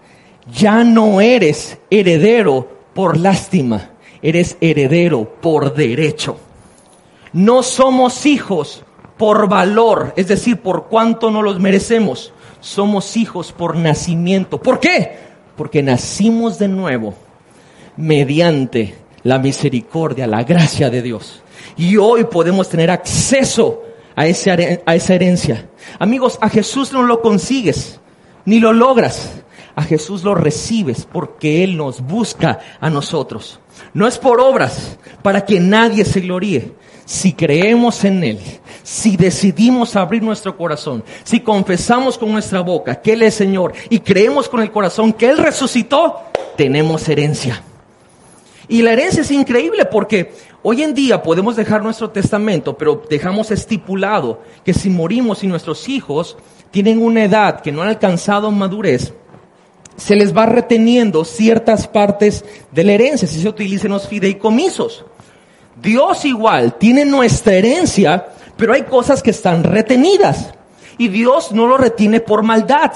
[0.54, 3.92] ya no eres heredero por lástima,
[4.22, 6.38] eres heredero por derecho.
[7.34, 8.84] No somos hijos
[9.18, 12.34] por valor, es decir, por cuánto no los merecemos.
[12.60, 14.60] Somos hijos por nacimiento.
[14.62, 15.18] ¿Por qué?
[15.56, 17.14] Porque nacimos de nuevo
[17.98, 21.42] mediante la misericordia, la gracia de Dios.
[21.78, 23.84] Y hoy podemos tener acceso
[24.16, 25.70] a, ese, a esa herencia.
[25.98, 28.00] Amigos, a Jesús no lo consigues,
[28.46, 29.32] ni lo logras.
[29.76, 33.62] A Jesús lo recibes porque Él nos busca a nosotros.
[33.94, 36.74] No es por obras, para que nadie se gloríe.
[37.06, 38.40] Si creemos en Él,
[38.84, 44.00] si decidimos abrir nuestro corazón, si confesamos con nuestra boca que Él es Señor y
[44.02, 46.18] creemos con el corazón que Él resucitó,
[46.58, 47.64] tenemos herencia.
[48.68, 50.34] Y la herencia es increíble porque
[50.64, 55.90] hoy en día podemos dejar nuestro testamento, pero dejamos estipulado que si morimos y nuestros
[55.90, 56.38] hijos
[56.72, 59.14] tienen una edad que no han alcanzado madurez,
[59.98, 65.06] se les va reteniendo ciertas partes de la herencia si se utilizan los fideicomisos.
[65.82, 70.54] Dios igual tiene nuestra herencia, pero hay cosas que están retenidas.
[70.98, 72.92] Y Dios no lo retiene por maldad,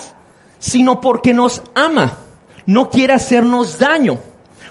[0.59, 2.18] sino porque nos ama,
[2.66, 4.20] no quiere hacernos daño.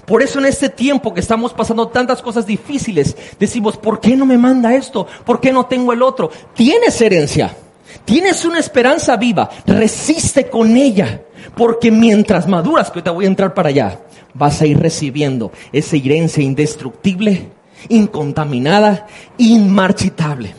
[0.06, 4.26] Por eso en este tiempo que estamos pasando tantas cosas difíciles, decimos, ¿por qué no
[4.26, 5.06] me manda esto?
[5.24, 6.30] ¿Por qué no tengo el otro?
[6.54, 7.56] Tienes herencia,
[8.04, 11.22] tienes una esperanza viva, resiste con ella,
[11.56, 14.00] porque mientras maduras, que te voy a entrar para allá,
[14.34, 17.50] vas a ir recibiendo esa herencia indestructible,
[17.88, 19.06] incontaminada,
[19.38, 20.54] inmarchitable.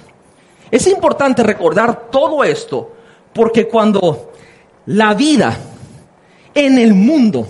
[0.71, 2.93] Es importante recordar todo esto,
[3.33, 4.31] porque cuando
[4.85, 5.57] la vida
[6.55, 7.47] en el mundo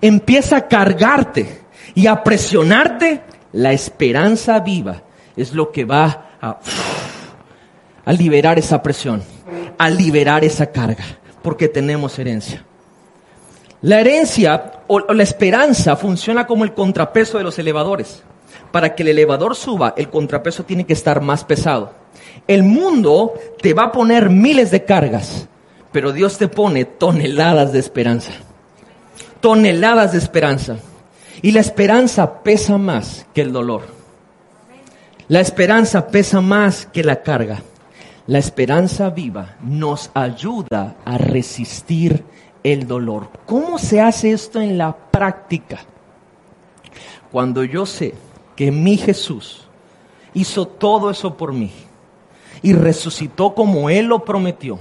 [0.00, 1.60] empieza a cargarte
[1.94, 3.22] y a presionarte,
[3.52, 5.02] la esperanza viva
[5.36, 9.22] es lo que va a, liberar esa presión,
[9.78, 11.04] a liberar esa carga,
[11.42, 12.64] porque tenemos herencia.
[13.82, 18.22] La herencia o, la esperanza funciona como el contrapeso de los elevadores.
[18.72, 21.94] Para que el elevador suba, el contrapeso tiene que estar más pesado.
[22.46, 25.48] El mundo te va a poner miles de cargas,
[25.92, 28.32] pero Dios te pone toneladas de esperanza
[29.40, 30.76] toneladas de esperanza.
[31.42, 33.82] Y la esperanza pesa más que el dolor.
[35.28, 37.62] La esperanza pesa más que la carga.
[38.26, 42.24] La esperanza viva nos ayuda a resistir
[42.64, 43.28] el dolor.
[43.46, 45.80] ¿Cómo se hace esto en la práctica?
[47.30, 48.14] Cuando yo sé
[48.56, 49.68] que mi Jesús
[50.34, 51.70] hizo todo eso por mí
[52.62, 54.78] y resucitó como Él lo prometió,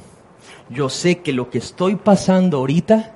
[0.69, 3.14] yo sé que lo que estoy pasando ahorita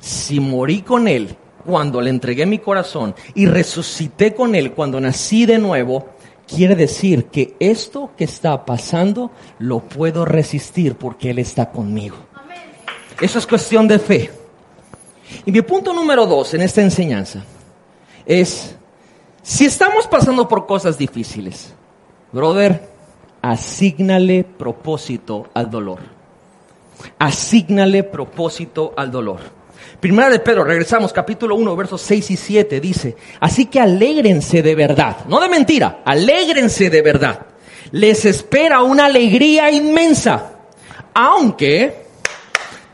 [0.00, 5.46] si morí con Él cuando le entregué mi corazón y resucité con Él cuando nací
[5.46, 6.08] de nuevo,
[6.46, 12.16] quiere decir que esto que está pasando lo puedo resistir porque Él está conmigo.
[13.20, 14.30] Eso es cuestión de fe.
[15.44, 17.44] Y mi punto número dos en esta enseñanza
[18.26, 18.74] es,
[19.42, 21.74] si estamos pasando por cosas difíciles,
[22.32, 22.88] brother,
[23.42, 26.00] asígnale propósito al dolor.
[27.18, 29.59] Asígnale propósito al dolor.
[30.00, 34.74] Primera de Pedro, regresamos, capítulo 1, versos 6 y 7, dice, así que alégrense de
[34.74, 37.46] verdad, no de mentira, alégrense de verdad.
[37.92, 40.52] Les espera una alegría inmensa,
[41.12, 42.06] aunque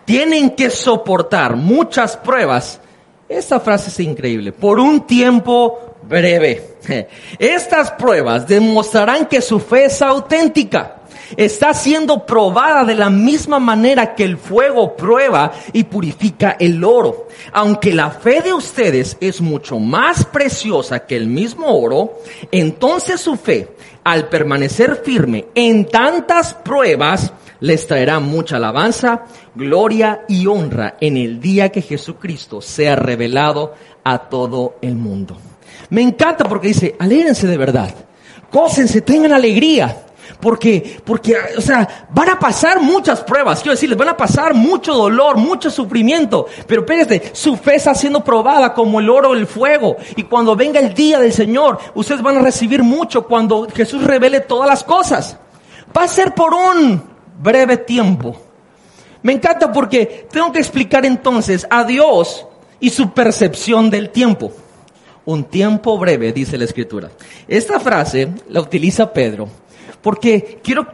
[0.05, 2.81] tienen que soportar muchas pruebas.
[3.29, 6.77] Esta frase es increíble, por un tiempo breve.
[7.39, 11.03] Estas pruebas demostrarán que su fe es auténtica
[11.37, 17.29] está siendo probada de la misma manera que el fuego prueba y purifica el oro.
[17.53, 22.19] Aunque la fe de ustedes es mucho más preciosa que el mismo oro,
[22.51, 29.25] entonces su fe, al permanecer firme en tantas pruebas, les traerá mucha alabanza,
[29.55, 33.75] gloria y honra en el día que Jesucristo sea revelado
[34.05, 35.39] a todo el mundo.
[35.91, 37.95] Me encanta porque dice, alégrense de verdad,
[38.51, 40.06] cósense, tengan alegría.
[40.41, 43.61] Porque, porque, o sea, van a pasar muchas pruebas.
[43.61, 46.47] Quiero decirles, van a pasar mucho dolor, mucho sufrimiento.
[46.67, 49.97] Pero espérense, su fe está siendo probada como el oro el fuego.
[50.17, 54.41] Y cuando venga el día del Señor, ustedes van a recibir mucho cuando Jesús revele
[54.41, 55.39] todas las cosas.
[55.97, 57.03] Va a ser por un
[57.39, 58.37] breve tiempo.
[59.23, 62.47] Me encanta porque tengo que explicar entonces a Dios
[62.79, 64.53] y su percepción del tiempo.
[65.25, 67.11] Un tiempo breve, dice la Escritura.
[67.49, 69.49] Esta frase la utiliza Pedro
[70.07, 70.87] porque quiero,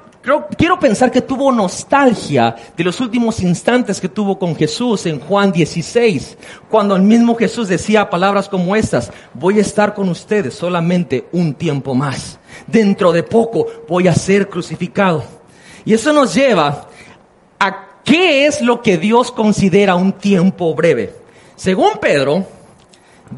[0.57, 5.53] quiero pensar que tuvo nostalgia de los últimos instantes que tuvo con Jesús en Juan
[5.53, 6.39] 16,
[6.71, 11.53] cuando el mismo Jesús decía palabras como estas, voy a estar con ustedes solamente un
[11.53, 15.23] tiempo más, dentro de poco voy a ser crucificado.
[15.85, 16.89] Y eso nos lleva
[17.61, 21.15] a qué es lo que Dios considera un tiempo breve.
[21.55, 22.47] Según Pedro,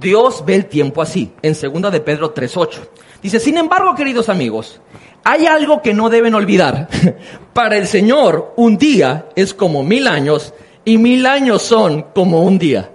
[0.00, 2.78] Dios ve el tiempo así, en segunda de Pedro 3.8.
[3.24, 4.82] Dice, sin embargo, queridos amigos,
[5.24, 6.88] hay algo que no deben olvidar.
[7.54, 10.52] Para el Señor, un día es como mil años
[10.84, 12.90] y mil años son como un día.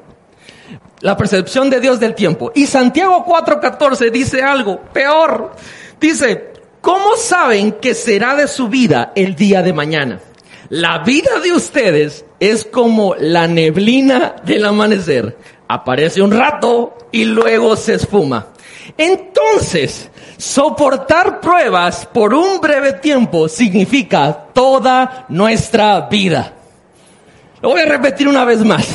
[1.00, 2.52] La percepción de Dios del tiempo.
[2.54, 5.56] Y Santiago 4:14 dice algo peor.
[6.00, 10.20] Dice, ¿cómo saben que será de su vida el día de mañana?
[10.70, 15.36] La vida de ustedes es como la neblina del amanecer.
[15.68, 18.50] Aparece un rato y luego se esfuma.
[18.98, 20.10] Entonces,
[20.40, 26.54] soportar pruebas por un breve tiempo significa toda nuestra vida.
[27.62, 28.88] Lo voy a repetir una vez más,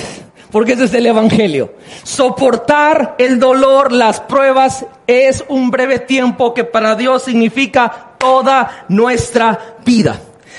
[0.51, 1.75] porque ese es el Evangelio.
[2.03, 9.77] Soportar el dolor, las pruebas, es un breve tiempo que para Dios significa toda nuestra
[9.85, 10.19] vida.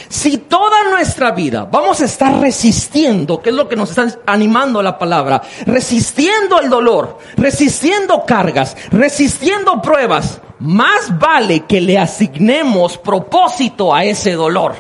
[0.10, 4.82] Si toda nuestra vida vamos a estar resistiendo, que es lo que nos está animando
[4.82, 13.94] la palabra, resistiendo el dolor, resistiendo cargas, resistiendo pruebas, más vale que le asignemos propósito
[13.94, 14.76] a ese dolor.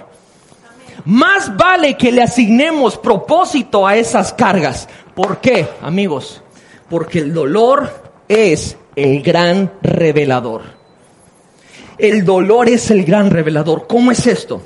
[1.05, 4.87] Más vale que le asignemos propósito a esas cargas.
[5.13, 6.41] ¿Por qué, amigos?
[6.89, 7.91] Porque el dolor
[8.27, 10.63] es el gran revelador.
[11.97, 13.85] El dolor es el gran revelador.
[13.87, 14.61] ¿Cómo es esto?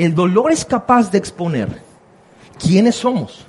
[0.00, 1.68] El dolor es capaz de exponer
[2.58, 3.44] quiénes somos.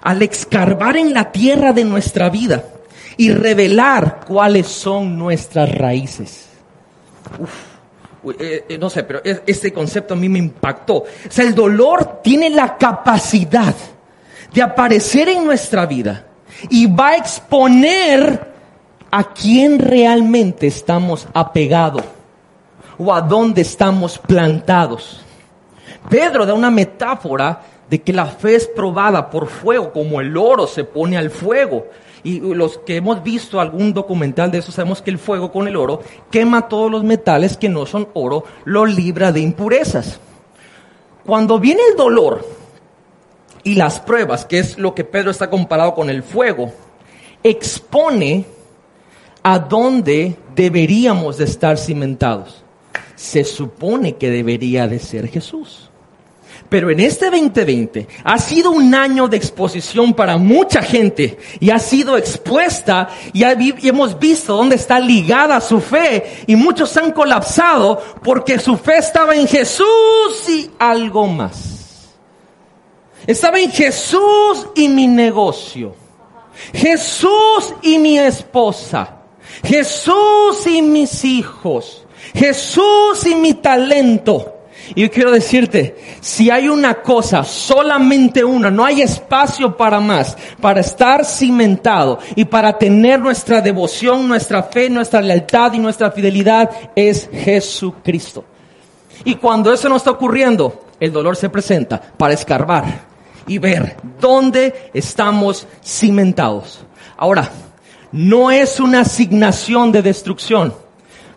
[0.00, 2.64] Al escarbar en la tierra de nuestra vida
[3.18, 6.46] y revelar cuáles son nuestras raíces.
[7.38, 10.94] Uf, eh, eh, no sé, pero este concepto a mí me impactó.
[10.94, 13.74] O sea, el dolor tiene la capacidad
[14.54, 16.24] de aparecer en nuestra vida
[16.70, 18.50] y va a exponer
[19.10, 22.02] a quién realmente estamos apegados
[22.96, 25.25] o a dónde estamos plantados.
[26.08, 30.66] Pedro da una metáfora de que la fe es probada por fuego, como el oro
[30.66, 31.86] se pone al fuego.
[32.24, 35.76] Y los que hemos visto algún documental de eso sabemos que el fuego con el
[35.76, 40.18] oro quema todos los metales que no son oro, lo libra de impurezas.
[41.24, 42.44] Cuando viene el dolor,
[43.66, 46.72] y las pruebas, que es lo que Pedro está comparado con el fuego,
[47.42, 48.44] expone
[49.42, 52.62] a dónde deberíamos de estar cimentados.
[53.16, 55.90] Se supone que debería de ser Jesús.
[56.68, 61.78] Pero en este 2020 ha sido un año de exposición para mucha gente y ha
[61.78, 63.44] sido expuesta y,
[63.86, 69.34] hemos visto dónde está ligada su fe y muchos han colapsado porque su fe estaba
[69.34, 72.10] en Jesús y algo más.
[73.26, 75.94] Estaba en Jesús y mi negocio.
[76.72, 79.16] Jesús y mi esposa.
[79.64, 82.05] Jesús y mis hijos.
[82.34, 84.52] Jesús y mi talento.
[84.94, 90.36] Y yo quiero decirte, si hay una cosa, solamente una, no hay espacio para más,
[90.60, 96.70] para estar cimentado y para tener nuestra devoción, nuestra fe, nuestra lealtad y nuestra fidelidad,
[96.94, 98.44] es Jesucristo.
[99.24, 102.84] Y cuando eso no está ocurriendo, el dolor se presenta para escarbar
[103.48, 106.84] y ver dónde estamos cimentados.
[107.16, 107.50] Ahora,
[108.12, 110.74] no es una asignación de destrucción.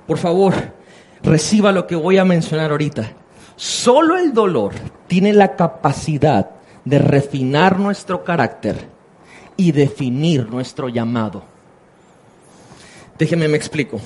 [0.05, 0.53] Por favor,
[1.29, 3.11] reciba lo que voy a mencionar ahorita.
[3.55, 4.73] Solo el dolor
[5.07, 6.49] tiene la capacidad
[6.83, 8.87] de refinar nuestro carácter
[9.55, 11.43] y definir nuestro llamado.
[13.17, 13.99] Déjeme me explico.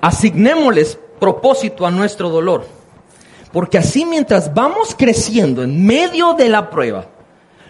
[0.00, 2.66] Asignémosles propósito a nuestro dolor.
[3.52, 7.06] Porque así mientras vamos creciendo en medio de la prueba,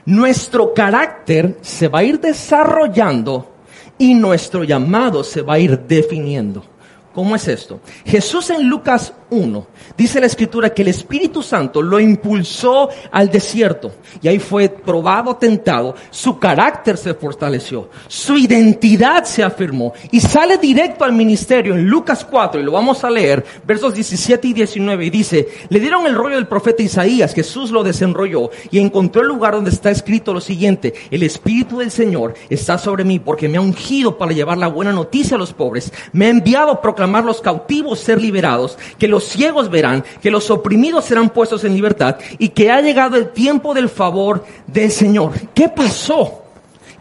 [0.05, 3.53] nuestro carácter se va a ir desarrollando
[3.99, 6.76] y nuestro llamado se va a ir definiendo.
[7.17, 7.81] ¿Cómo es esto?
[8.05, 13.91] Jesús en Lucas 1 dice la escritura que el Espíritu Santo lo impulsó al desierto
[14.21, 20.59] y ahí fue probado, tentado, su carácter se fortaleció, su identidad se afirmó y sale
[20.59, 25.07] directo al ministerio en Lucas 4 y lo vamos a leer, versos 17 y 19
[25.07, 29.29] y dice, le dieron el rollo del profeta Isaías, Jesús lo desenrolló y encontró el
[29.29, 33.57] lugar donde está escrito lo siguiente, el Espíritu del Señor está sobre mí porque me
[33.57, 37.06] ha ungido para llevar la buena noticia a los pobres, me ha enviado a proclamar
[37.07, 42.17] los cautivos ser liberados, que los ciegos verán, que los oprimidos serán puestos en libertad
[42.39, 45.33] y que ha llegado el tiempo del favor del Señor.
[45.55, 46.43] ¿Qué pasó?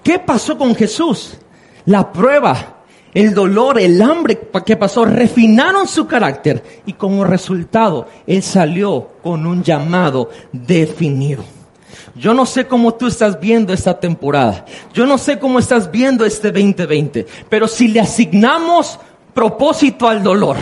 [0.03, 1.37] ¿Qué pasó con Jesús?
[1.85, 2.83] La prueba,
[3.13, 9.45] el dolor, el hambre que pasó, refinaron su carácter y como resultado, Él salió con
[9.45, 11.43] un llamado definido.
[12.15, 14.65] Yo no sé cómo tú estás viendo esta temporada.
[14.93, 17.25] Yo no sé cómo estás viendo este 2020.
[17.49, 18.99] Pero si le asignamos
[19.35, 20.55] propósito al dolor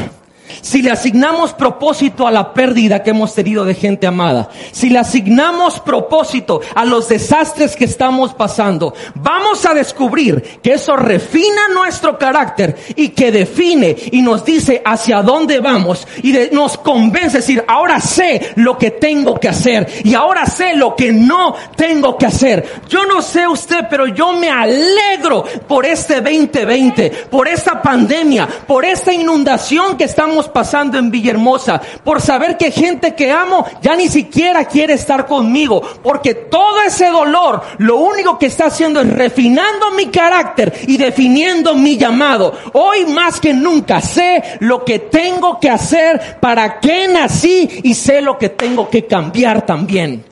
[0.61, 4.99] si le asignamos propósito a la pérdida que hemos tenido de gente amada, si le
[4.99, 12.17] asignamos propósito a los desastres que estamos pasando, vamos a descubrir que eso refina nuestro
[12.17, 17.99] carácter y que define y nos dice hacia dónde vamos y nos convence decir, ahora
[17.99, 22.81] sé lo que tengo que hacer y ahora sé lo que no tengo que hacer.
[22.89, 28.85] Yo no sé usted, pero yo me alegro por este 2020, por esta pandemia, por
[28.85, 34.07] esta inundación que estamos pasando en Villahermosa, por saber que gente que amo ya ni
[34.07, 39.91] siquiera quiere estar conmigo, porque todo ese dolor lo único que está haciendo es refinando
[39.91, 42.53] mi carácter y definiendo mi llamado.
[42.73, 48.21] Hoy más que nunca sé lo que tengo que hacer, para qué nací y sé
[48.21, 50.25] lo que tengo que cambiar también.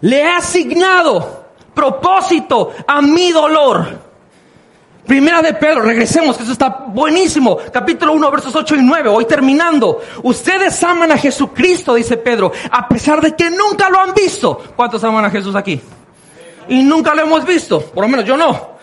[0.00, 1.42] Le he asignado
[1.74, 4.11] propósito a mi dolor.
[5.06, 7.58] Primera de Pedro, regresemos, que eso está buenísimo.
[7.72, 10.00] Capítulo 1, versos 8 y 9, hoy terminando.
[10.22, 14.62] Ustedes aman a Jesucristo, dice Pedro, a pesar de que nunca lo han visto.
[14.76, 15.80] ¿Cuántos aman a Jesús aquí?
[16.68, 18.76] Y nunca lo hemos visto, por lo menos yo no.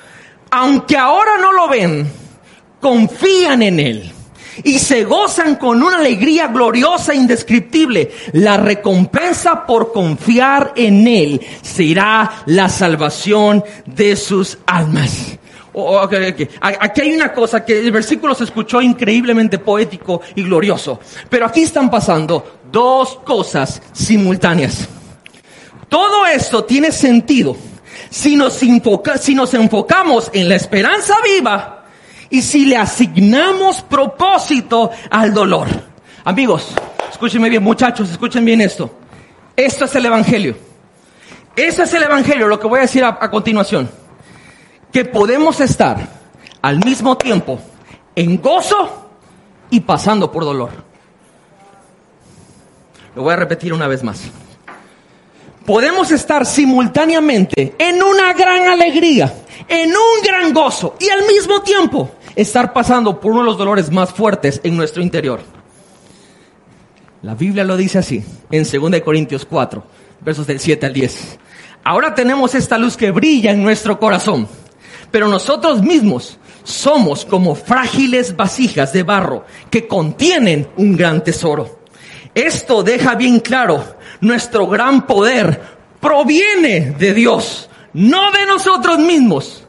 [0.51, 2.11] Aunque ahora no lo ven,
[2.81, 4.13] confían en Él
[4.63, 8.11] y se gozan con una alegría gloriosa e indescriptible.
[8.33, 15.39] La recompensa por confiar en Él será la salvación de sus almas.
[15.81, 20.99] Oh, aquí hay una cosa que el versículo se escuchó increíblemente poético y glorioso,
[21.29, 24.87] pero aquí están pasando dos cosas simultáneas.
[25.87, 27.55] Todo esto tiene sentido
[28.09, 28.61] si nos,
[29.21, 31.85] si nos enfocamos en la esperanza viva
[32.29, 35.67] y si le asignamos propósito al dolor.
[36.25, 36.67] Amigos,
[37.09, 38.91] escúchenme bien, muchachos, escuchen bien esto.
[39.55, 40.55] Esto es el Evangelio.
[41.55, 43.98] Ese es el Evangelio, lo que voy a decir a continuación
[44.91, 46.09] que podemos estar
[46.61, 47.59] al mismo tiempo
[48.15, 49.09] en gozo
[49.69, 50.69] y pasando por dolor.
[53.15, 54.23] Lo voy a repetir una vez más.
[55.65, 59.33] Podemos estar simultáneamente en una gran alegría,
[59.67, 63.91] en un gran gozo y al mismo tiempo estar pasando por uno de los dolores
[63.91, 65.41] más fuertes en nuestro interior.
[67.21, 69.83] La Biblia lo dice así, en 2 Corintios 4,
[70.21, 71.39] versos del 7 al 10.
[71.83, 74.47] Ahora tenemos esta luz que brilla en nuestro corazón
[75.11, 81.79] pero nosotros mismos somos como frágiles vasijas de barro que contienen un gran tesoro.
[82.35, 83.83] Esto deja bien claro,
[84.21, 85.61] nuestro gran poder
[85.99, 89.65] proviene de Dios, no de nosotros mismos.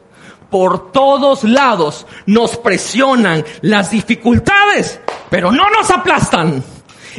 [0.49, 6.61] Por todos lados nos presionan las dificultades, pero no nos aplastan.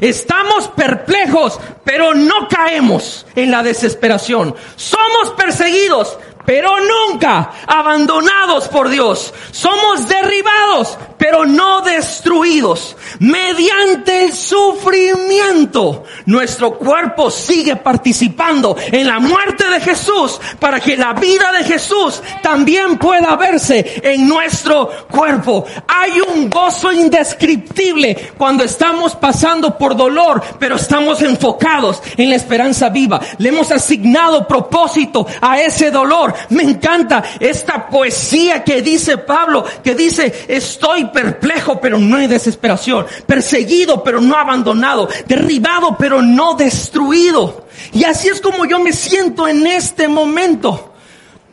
[0.01, 4.55] Estamos perplejos, pero no caemos en la desesperación.
[4.77, 9.33] Somos perseguidos, pero nunca abandonados por Dios.
[9.51, 12.97] Somos derribados, pero no destruidos.
[13.21, 21.13] Mediante el sufrimiento, nuestro cuerpo sigue participando en la muerte de Jesús para que la
[21.13, 25.65] vida de Jesús también pueda verse en nuestro cuerpo.
[25.87, 32.89] Hay un gozo indescriptible cuando estamos pasando por dolor, pero estamos enfocados en la esperanza
[32.89, 33.21] viva.
[33.39, 39.95] Le hemos asignado propósito a ese dolor me encanta esta poesía que dice Pablo, que
[39.95, 47.67] dice, estoy perplejo pero no hay desesperación, perseguido pero no abandonado, derribado pero no destruido.
[47.93, 50.93] Y así es como yo me siento en este momento.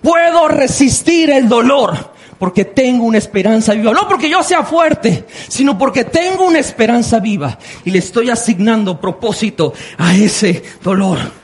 [0.02, 3.92] Puedo resistir el dolor porque tengo una esperanza viva.
[3.92, 9.00] No porque yo sea fuerte, sino porque tengo una esperanza viva y le estoy asignando
[9.00, 11.39] propósito a ese dolor.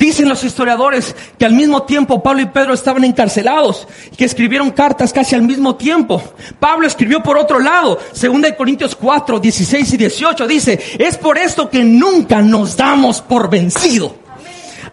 [0.00, 4.70] Dicen los historiadores que al mismo tiempo Pablo y Pedro estaban encarcelados y que escribieron
[4.70, 6.22] cartas casi al mismo tiempo.
[6.58, 11.68] Pablo escribió por otro lado, 2 Corintios 4, 16 y 18, dice, es por esto
[11.68, 14.16] que nunca nos damos por vencido.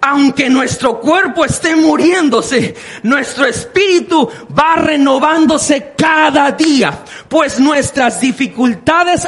[0.02, 4.30] Aunque nuestro cuerpo esté muriéndose, nuestro espíritu
[4.60, 9.26] va renovándose cada día, pues nuestras dificultades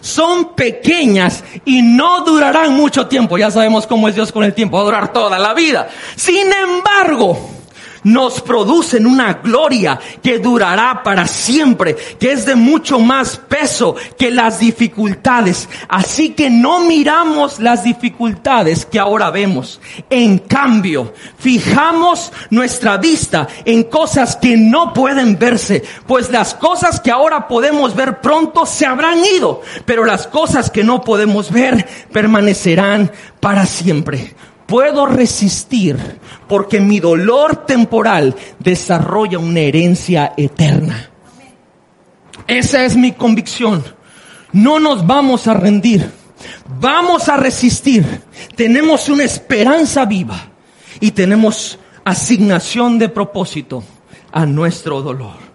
[0.00, 3.38] son pequeñas y no durarán mucho tiempo.
[3.38, 5.88] Ya sabemos cómo es Dios con el tiempo, va a durar toda la vida.
[6.16, 7.55] Sin embargo,
[8.06, 14.30] nos producen una gloria que durará para siempre, que es de mucho más peso que
[14.30, 15.68] las dificultades.
[15.88, 19.80] Así que no miramos las dificultades que ahora vemos.
[20.08, 27.10] En cambio, fijamos nuestra vista en cosas que no pueden verse, pues las cosas que
[27.10, 33.10] ahora podemos ver pronto se habrán ido, pero las cosas que no podemos ver permanecerán
[33.40, 34.36] para siempre
[34.66, 35.98] puedo resistir
[36.48, 41.10] porque mi dolor temporal desarrolla una herencia eterna.
[42.46, 43.84] Esa es mi convicción.
[44.52, 46.10] No nos vamos a rendir.
[46.80, 48.22] Vamos a resistir.
[48.54, 50.48] Tenemos una esperanza viva
[51.00, 53.82] y tenemos asignación de propósito
[54.32, 55.46] a nuestro dolor.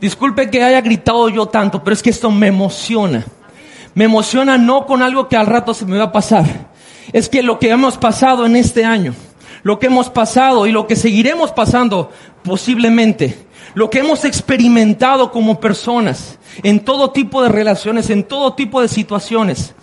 [0.00, 3.24] Disculpe que haya gritado yo tanto, pero es que esto me emociona.
[3.94, 6.44] Me emociona no con algo que al rato se me va a pasar,
[7.12, 9.14] es que lo que hemos pasado en este año,
[9.62, 12.10] lo que hemos pasado y lo que seguiremos pasando
[12.42, 13.38] posiblemente,
[13.74, 18.88] lo que hemos experimentado como personas, en todo tipo de relaciones, en todo tipo de
[18.88, 19.74] situaciones,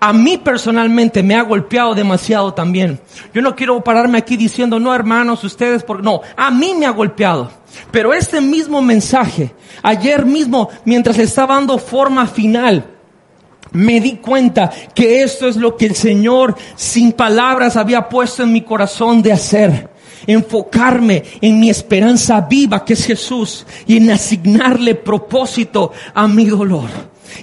[0.00, 3.00] a mí personalmente me ha golpeado demasiado también.
[3.34, 6.90] Yo no quiero pararme aquí diciendo, no hermanos, ustedes, porque no, a mí me ha
[6.90, 7.50] golpeado.
[7.90, 12.93] Pero este mismo mensaje, ayer mismo, mientras estaba dando forma final,
[13.74, 18.52] me di cuenta que esto es lo que el Señor sin palabras había puesto en
[18.52, 19.94] mi corazón de hacer.
[20.26, 26.88] enfocarme en mi esperanza viva que es Jesús y en asignarle propósito a mi dolor.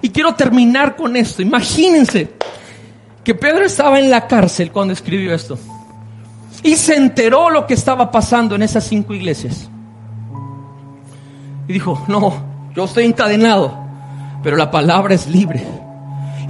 [0.02, 1.44] Y quiero terminar con esto.
[1.44, 2.30] Imagínense
[3.24, 5.60] que Pedro estaba en la cárcel cuando escribió esto
[6.64, 9.70] y se enteró lo que estaba pasando en esas cinco iglesias.
[11.68, 12.34] Y dijo, no,
[12.76, 13.78] yo estoy encadenado,
[14.42, 15.81] pero la palabra es libre.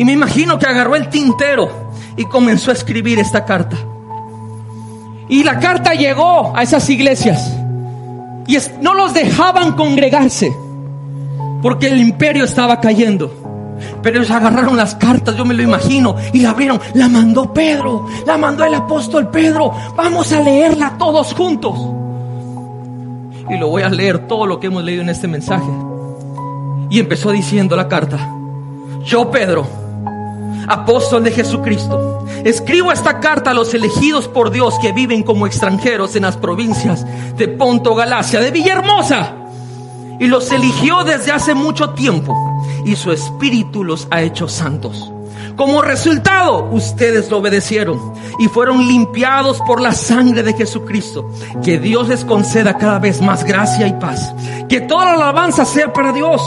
[0.01, 1.69] Y me imagino que agarró el tintero
[2.17, 3.77] y comenzó a escribir esta carta.
[5.29, 7.55] Y la carta llegó a esas iglesias
[8.47, 10.51] y no los dejaban congregarse
[11.61, 13.77] porque el imperio estaba cayendo.
[14.01, 16.81] Pero ellos agarraron las cartas, yo me lo imagino, y la abrieron.
[16.95, 19.71] La mandó Pedro, la mandó el apóstol Pedro.
[19.95, 21.77] Vamos a leerla todos juntos.
[23.51, 25.69] Y lo voy a leer todo lo que hemos leído en este mensaje.
[26.89, 28.17] Y empezó diciendo la carta,
[29.05, 29.80] yo Pedro,
[30.67, 36.15] apóstol de Jesucristo, escribo esta carta a los elegidos por Dios que viven como extranjeros
[36.15, 37.05] en las provincias
[37.37, 39.35] de Ponto, Galacia, de Villahermosa.
[40.19, 42.35] Y los eligió desde hace mucho tiempo
[42.85, 45.11] y su espíritu los ha hecho santos.
[45.55, 51.29] Como resultado, ustedes lo obedecieron y fueron limpiados por la sangre de Jesucristo.
[51.63, 54.33] Que Dios les conceda cada vez más gracia y paz.
[54.67, 56.41] Que toda la alabanza sea para Dios,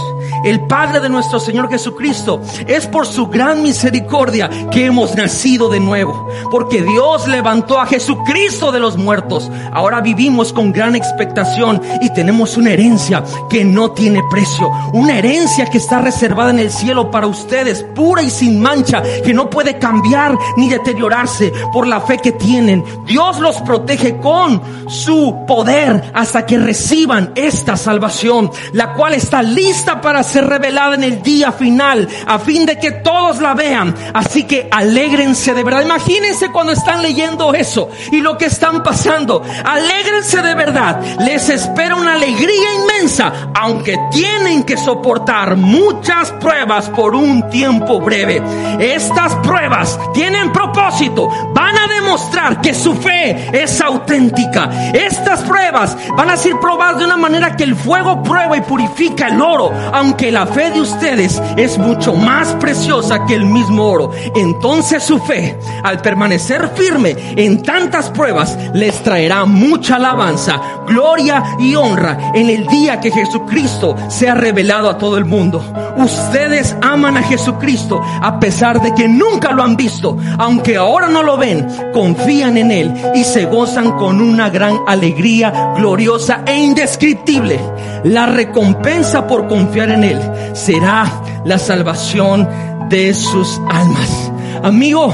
[0.44, 2.40] el Padre de nuestro Señor Jesucristo.
[2.66, 6.28] Es por su gran misericordia que hemos nacido de nuevo.
[6.50, 9.50] Porque Dios levantó a Jesucristo de los muertos.
[9.72, 14.70] Ahora vivimos con gran expectación y tenemos una herencia que no tiene precio.
[14.92, 18.83] Una herencia que está reservada en el cielo para ustedes, pura y sin mancha
[19.24, 22.84] que no puede cambiar ni deteriorarse por la fe que tienen.
[23.06, 30.00] Dios los protege con su poder hasta que reciban esta salvación, la cual está lista
[30.00, 33.94] para ser revelada en el día final, a fin de que todos la vean.
[34.12, 35.82] Así que alégrense de verdad.
[35.82, 39.42] Imagínense cuando están leyendo eso y lo que están pasando.
[39.64, 41.00] Alégrense de verdad.
[41.20, 48.42] Les espera una alegría inmensa, aunque tienen que soportar muchas pruebas por un tiempo breve.
[48.80, 54.92] Estas pruebas tienen propósito, van a demostrar que su fe es auténtica.
[54.92, 59.28] Estas pruebas van a ser probadas de una manera que el fuego prueba y purifica
[59.28, 64.10] el oro, aunque la fe de ustedes es mucho más preciosa que el mismo oro.
[64.34, 71.74] Entonces su fe, al permanecer firme en tantas pruebas, les traerá mucha alabanza, gloria y
[71.74, 75.64] honra en el día que Jesucristo sea revelado a todo el mundo.
[75.96, 81.22] Ustedes aman a Jesucristo a pesar de que nunca lo han visto, aunque ahora no
[81.22, 87.60] lo ven, confían en Él y se gozan con una gran alegría gloriosa e indescriptible.
[88.04, 90.20] La recompensa por confiar en Él
[90.54, 91.04] será
[91.44, 92.48] la salvación
[92.88, 94.32] de sus almas.
[94.62, 95.12] Amigo,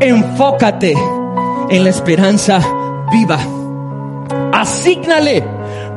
[0.00, 0.94] enfócate
[1.68, 2.60] en la esperanza
[3.12, 3.38] viva.
[4.54, 5.44] Asígnale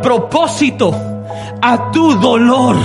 [0.02, 0.94] propósito
[1.62, 2.76] a tu dolor.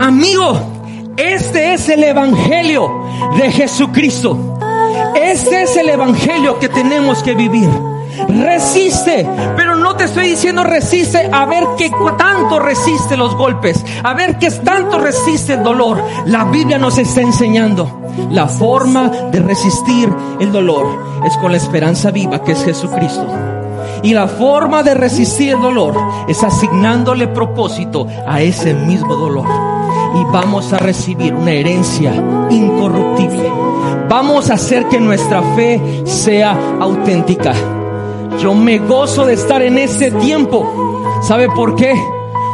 [0.00, 0.77] Amigo,
[1.18, 3.02] este es el Evangelio
[3.36, 4.38] de Jesucristo.
[5.16, 7.68] Este es el Evangelio que tenemos que vivir.
[8.28, 14.14] Resiste, pero no te estoy diciendo resiste a ver qué tanto resiste los golpes, a
[14.14, 16.00] ver qué tanto resiste el dolor.
[16.26, 18.00] La Biblia nos está enseñando
[18.30, 20.08] la forma de resistir
[20.38, 20.86] el dolor
[21.24, 23.26] es con la esperanza viva que es Jesucristo.
[24.04, 25.96] Y la forma de resistir el dolor
[26.28, 29.77] es asignándole propósito a ese mismo dolor
[30.14, 32.12] y vamos a recibir una herencia
[32.50, 33.50] incorruptible.
[34.08, 37.52] Vamos a hacer que nuestra fe sea auténtica.
[38.40, 41.20] Yo me gozo de estar en este tiempo.
[41.22, 41.94] ¿Sabe por qué?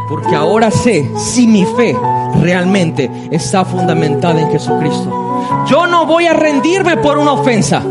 [0.09, 1.97] Porque ahora sé si mi fe
[2.41, 5.25] realmente está fundamentada en Jesucristo.
[5.67, 7.83] Yo no voy a rendirme por una ofensa.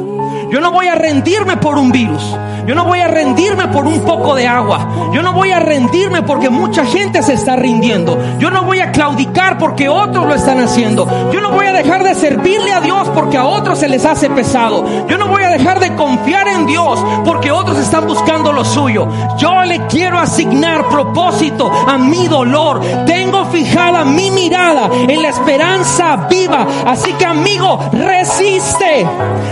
[0.51, 2.35] Yo no voy a rendirme por un virus.
[2.65, 5.11] Yo no voy a rendirme por un poco de agua.
[5.13, 8.17] Yo no voy a rendirme porque mucha gente se está rindiendo.
[8.39, 11.31] Yo no voy a claudicar porque otros lo están haciendo.
[11.31, 14.29] Yo no voy a dejar de servirle a Dios porque a otros se les hace
[14.29, 15.07] pesado.
[15.07, 19.07] Yo no voy a dejar de confiar en Dios porque otros están buscando lo suyo.
[19.37, 22.81] Yo le quiero asignar propósito a mi dolor.
[23.05, 26.65] Tengo fijada mi mirada en la esperanza viva.
[26.85, 29.05] Así que amigo, resiste.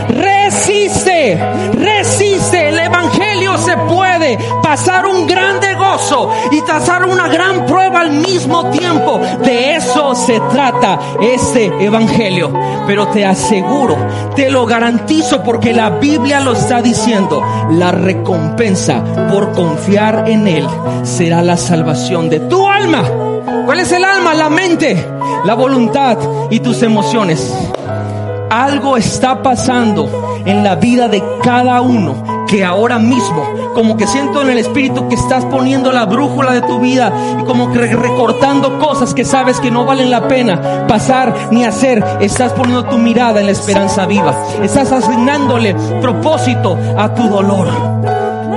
[0.09, 1.37] Resiste.
[1.73, 2.70] Resiste.
[2.91, 8.69] El evangelio se puede pasar un grande gozo y pasar una gran prueba al mismo
[8.69, 9.19] tiempo.
[9.43, 12.51] De eso se trata este evangelio.
[12.85, 13.95] Pero te aseguro,
[14.35, 17.41] te lo garantizo porque la Biblia lo está diciendo.
[17.71, 20.67] La recompensa por confiar en Él
[21.03, 23.03] será la salvación de tu alma.
[23.65, 24.33] ¿Cuál es el alma?
[24.33, 25.07] La mente,
[25.45, 26.17] la voluntad
[26.49, 27.53] y tus emociones.
[28.49, 34.41] Algo está pasando en la vida de cada uno que ahora mismo, como que siento
[34.41, 38.77] en el espíritu que estás poniendo la brújula de tu vida y como que recortando
[38.77, 43.39] cosas que sabes que no valen la pena pasar ni hacer, estás poniendo tu mirada
[43.39, 44.35] en la esperanza viva.
[44.61, 47.69] Estás asignándole propósito a tu dolor.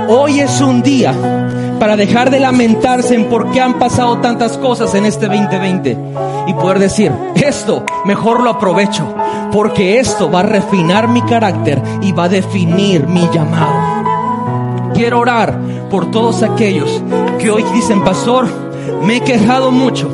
[0.09, 1.13] Hoy es un día
[1.79, 5.97] para dejar de lamentarse en por qué han pasado tantas cosas en este 2020
[6.47, 9.07] y poder decir, esto mejor lo aprovecho,
[9.53, 13.84] porque esto va a refinar mi carácter y va a definir mi llamado.
[14.95, 17.03] Quiero orar por todos aquellos
[17.37, 18.47] que hoy dicen, pastor,
[19.03, 20.09] me he quejado mucho.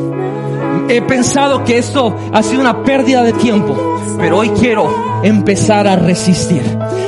[0.90, 3.78] He pensado que esto ha sido una pérdida de tiempo,
[4.18, 6.64] pero hoy quiero empezar a resistir.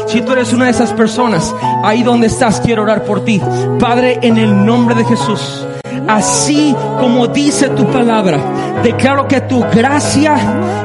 [0.06, 1.54] Si tú eres una de esas personas,
[1.84, 3.42] ahí donde estás, quiero orar por ti.
[3.80, 5.66] Padre, en el nombre de Jesús,
[6.08, 8.40] así como dice tu palabra,
[8.84, 10.36] declaro que tu gracia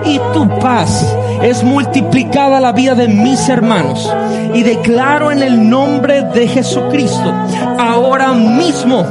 [0.06, 4.12] y tu paz es multiplicada la vida de mis hermanos.
[4.54, 7.32] Y declaro en el nombre de Jesucristo,
[7.78, 9.04] ahora mismo,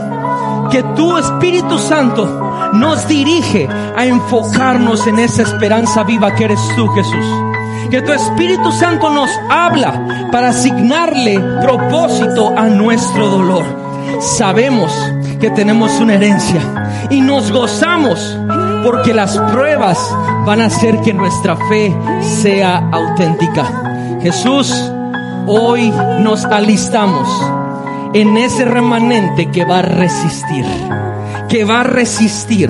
[0.72, 6.88] que tu Espíritu Santo nos dirige a enfocarnos en esa esperanza viva que eres tú,
[6.90, 7.26] Jesús.
[7.90, 13.64] Que tu Espíritu Santo nos habla para asignarle propósito a nuestro dolor.
[14.20, 14.92] Sabemos
[15.40, 16.62] que tenemos una herencia
[17.10, 18.38] y nos gozamos
[18.88, 20.00] porque las pruebas
[20.46, 23.66] van a hacer que nuestra fe sea auténtica.
[24.22, 24.74] Jesús,
[25.46, 27.28] hoy nos alistamos
[28.14, 30.66] en ese remanente que va a resistir
[31.48, 32.70] que va a resistir,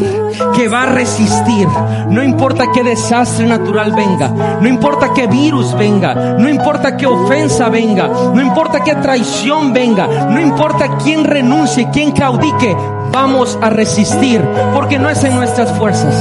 [0.55, 1.67] que va a resistir.
[2.09, 4.27] No importa qué desastre natural venga,
[4.61, 10.07] no importa qué virus venga, no importa qué ofensa venga, no importa qué traición venga,
[10.29, 12.75] no importa quién renuncie, quién claudique,
[13.11, 14.43] vamos a resistir,
[14.73, 16.15] porque no es en nuestras fuerzas,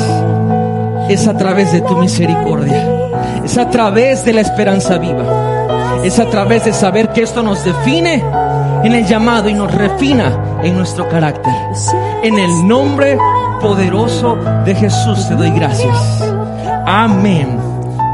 [1.08, 2.88] es a través de tu misericordia,
[3.44, 7.64] es a través de la esperanza viva, es a través de saber que esto nos
[7.64, 8.22] define
[8.84, 11.52] en el llamado y nos refina en nuestro carácter.
[12.22, 13.18] En el nombre
[13.60, 15.96] poderoso de Jesús te doy gracias.
[16.86, 17.58] Amén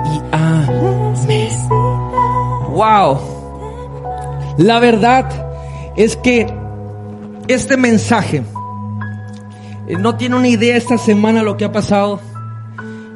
[0.07, 1.51] y amén.
[2.71, 3.19] Wow.
[4.59, 5.27] La verdad
[5.97, 6.53] es que
[7.49, 8.43] este mensaje
[9.99, 12.21] no tiene una idea esta semana lo que ha pasado.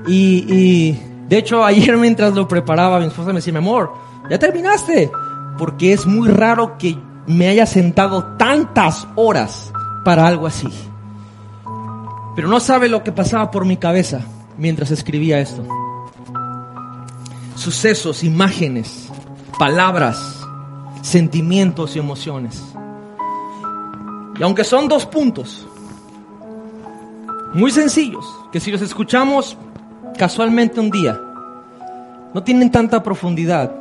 [0.07, 3.93] Y, y de hecho ayer mientras lo preparaba mi esposa me decía, mi amor,
[4.31, 5.11] ya terminaste.
[5.59, 9.73] Porque es muy raro que me haya sentado tantas horas
[10.05, 10.69] para algo así.
[12.35, 14.21] Pero no sabe lo que pasaba por mi cabeza
[14.59, 15.65] mientras escribía esto.
[17.55, 19.09] Sucesos, imágenes,
[19.59, 20.47] palabras,
[21.01, 22.63] sentimientos y emociones.
[24.39, 25.66] Y aunque son dos puntos
[27.57, 29.57] muy sencillos, que si los escuchamos
[30.19, 31.19] casualmente un día,
[32.35, 33.73] no tienen tanta profundidad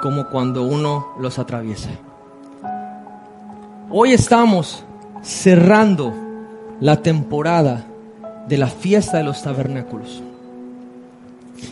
[0.00, 1.90] como cuando uno los atraviesa.
[3.90, 4.82] Hoy estamos
[5.20, 6.14] cerrando
[6.80, 7.84] la temporada
[8.48, 10.22] de la fiesta de los tabernáculos.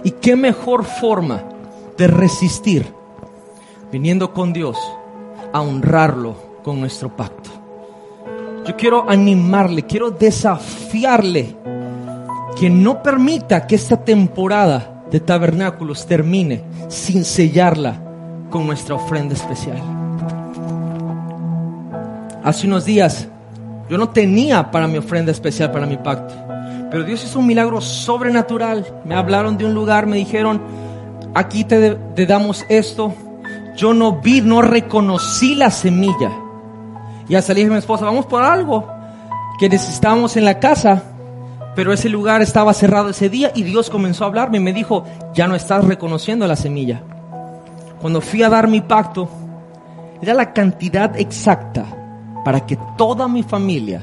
[0.04, 1.42] ¿Y qué mejor forma
[1.96, 2.86] de resistir
[3.90, 4.76] viniendo con Dios
[5.54, 7.59] a honrarlo con nuestro pacto?
[8.66, 11.56] Yo quiero animarle, quiero desafiarle
[12.58, 18.00] que no permita que esta temporada de tabernáculos termine sin sellarla
[18.50, 20.00] con nuestra ofrenda especial
[22.42, 23.28] hace unos días
[23.88, 26.32] yo no tenía para mi ofrenda especial, para mi pacto.
[26.92, 28.86] Pero Dios hizo un milagro sobrenatural.
[29.04, 30.60] Me hablaron de un lugar, me dijeron,
[31.34, 33.12] aquí te, damos esto.
[33.76, 36.30] Yo no vi, no reconocí la semilla.
[37.30, 38.88] Y al salir mi esposa, vamos por algo
[39.60, 41.04] que necesitábamos en la casa.
[41.76, 45.04] Pero ese lugar estaba cerrado ese día y Dios comenzó a hablarme y me dijo,
[45.32, 47.02] ya no estás reconociendo la semilla.
[48.00, 49.28] Cuando fui a dar mi pacto,
[50.20, 51.84] era la cantidad exacta
[52.44, 54.02] para que toda mi familia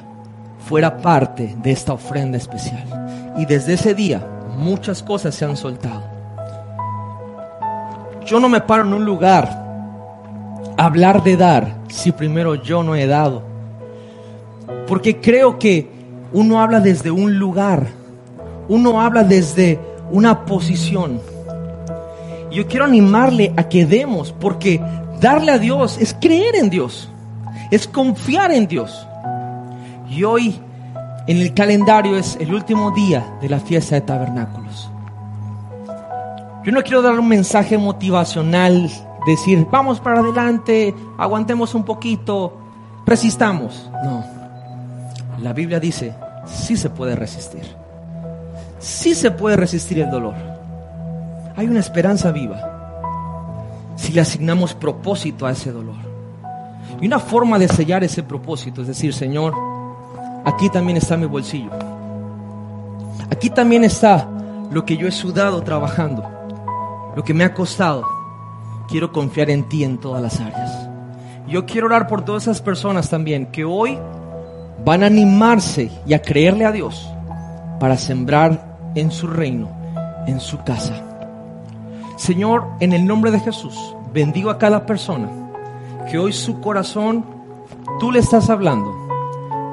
[0.66, 3.34] fuera parte de esta ofrenda especial.
[3.38, 4.26] Y desde ese día
[4.58, 6.02] muchas cosas se han soltado.
[8.26, 9.67] Yo no me paro en un lugar a
[10.78, 13.44] hablar de dar si primero yo no he dado.
[14.88, 15.90] Porque creo que
[16.32, 17.88] uno habla desde un lugar,
[18.70, 19.80] uno habla desde
[20.12, 21.20] una posición.
[22.52, 24.82] Yo quiero animarle a que demos, porque
[25.20, 27.10] darle a Dios es creer en Dios
[27.72, 29.08] es confiar en Dios.
[30.10, 30.60] Y hoy
[31.28, 34.90] en el calendario es el último día de la fiesta de tabernáculos.
[36.64, 38.90] Yo no quiero dar un mensaje motivacional,
[39.32, 42.58] decir, vamos para adelante, aguantemos un poquito,
[43.06, 43.90] resistamos.
[44.04, 44.24] No,
[45.40, 47.64] la Biblia dice, sí se puede resistir.
[48.80, 50.36] Sí se puede resistir el dolor.
[51.56, 52.74] Hay una esperanza viva
[53.96, 55.96] si le asignamos propósito a ese dolor.
[57.02, 59.54] Y una forma de sellar ese propósito es decir, Señor,
[60.46, 61.72] aquí también está mi bolsillo.
[63.32, 64.28] Aquí también está
[64.72, 66.24] lo que yo he sudado trabajando,
[67.16, 68.17] lo que me ha costado.
[68.88, 70.90] Quiero confiar en ti en todas las áreas.
[71.48, 73.98] Yo quiero orar por todas esas personas también que hoy
[74.84, 77.10] van a animarse y a creerle a Dios
[77.80, 79.70] para sembrar en su reino,
[80.28, 81.04] en su casa.
[82.18, 85.30] Señor, en el nombre de Jesús, bendigo a cada persona
[86.10, 87.26] que hoy su corazón,
[88.00, 88.94] tú le estás hablando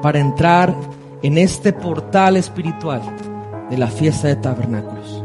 [0.01, 0.75] para entrar
[1.23, 3.01] en este portal espiritual
[3.69, 5.24] de la fiesta de tabernáculos.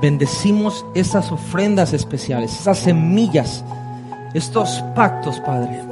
[0.00, 3.64] Bendecimos esas ofrendas especiales, esas semillas,
[4.32, 5.82] estos pactos, Padre,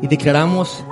[0.00, 0.82] y declaramos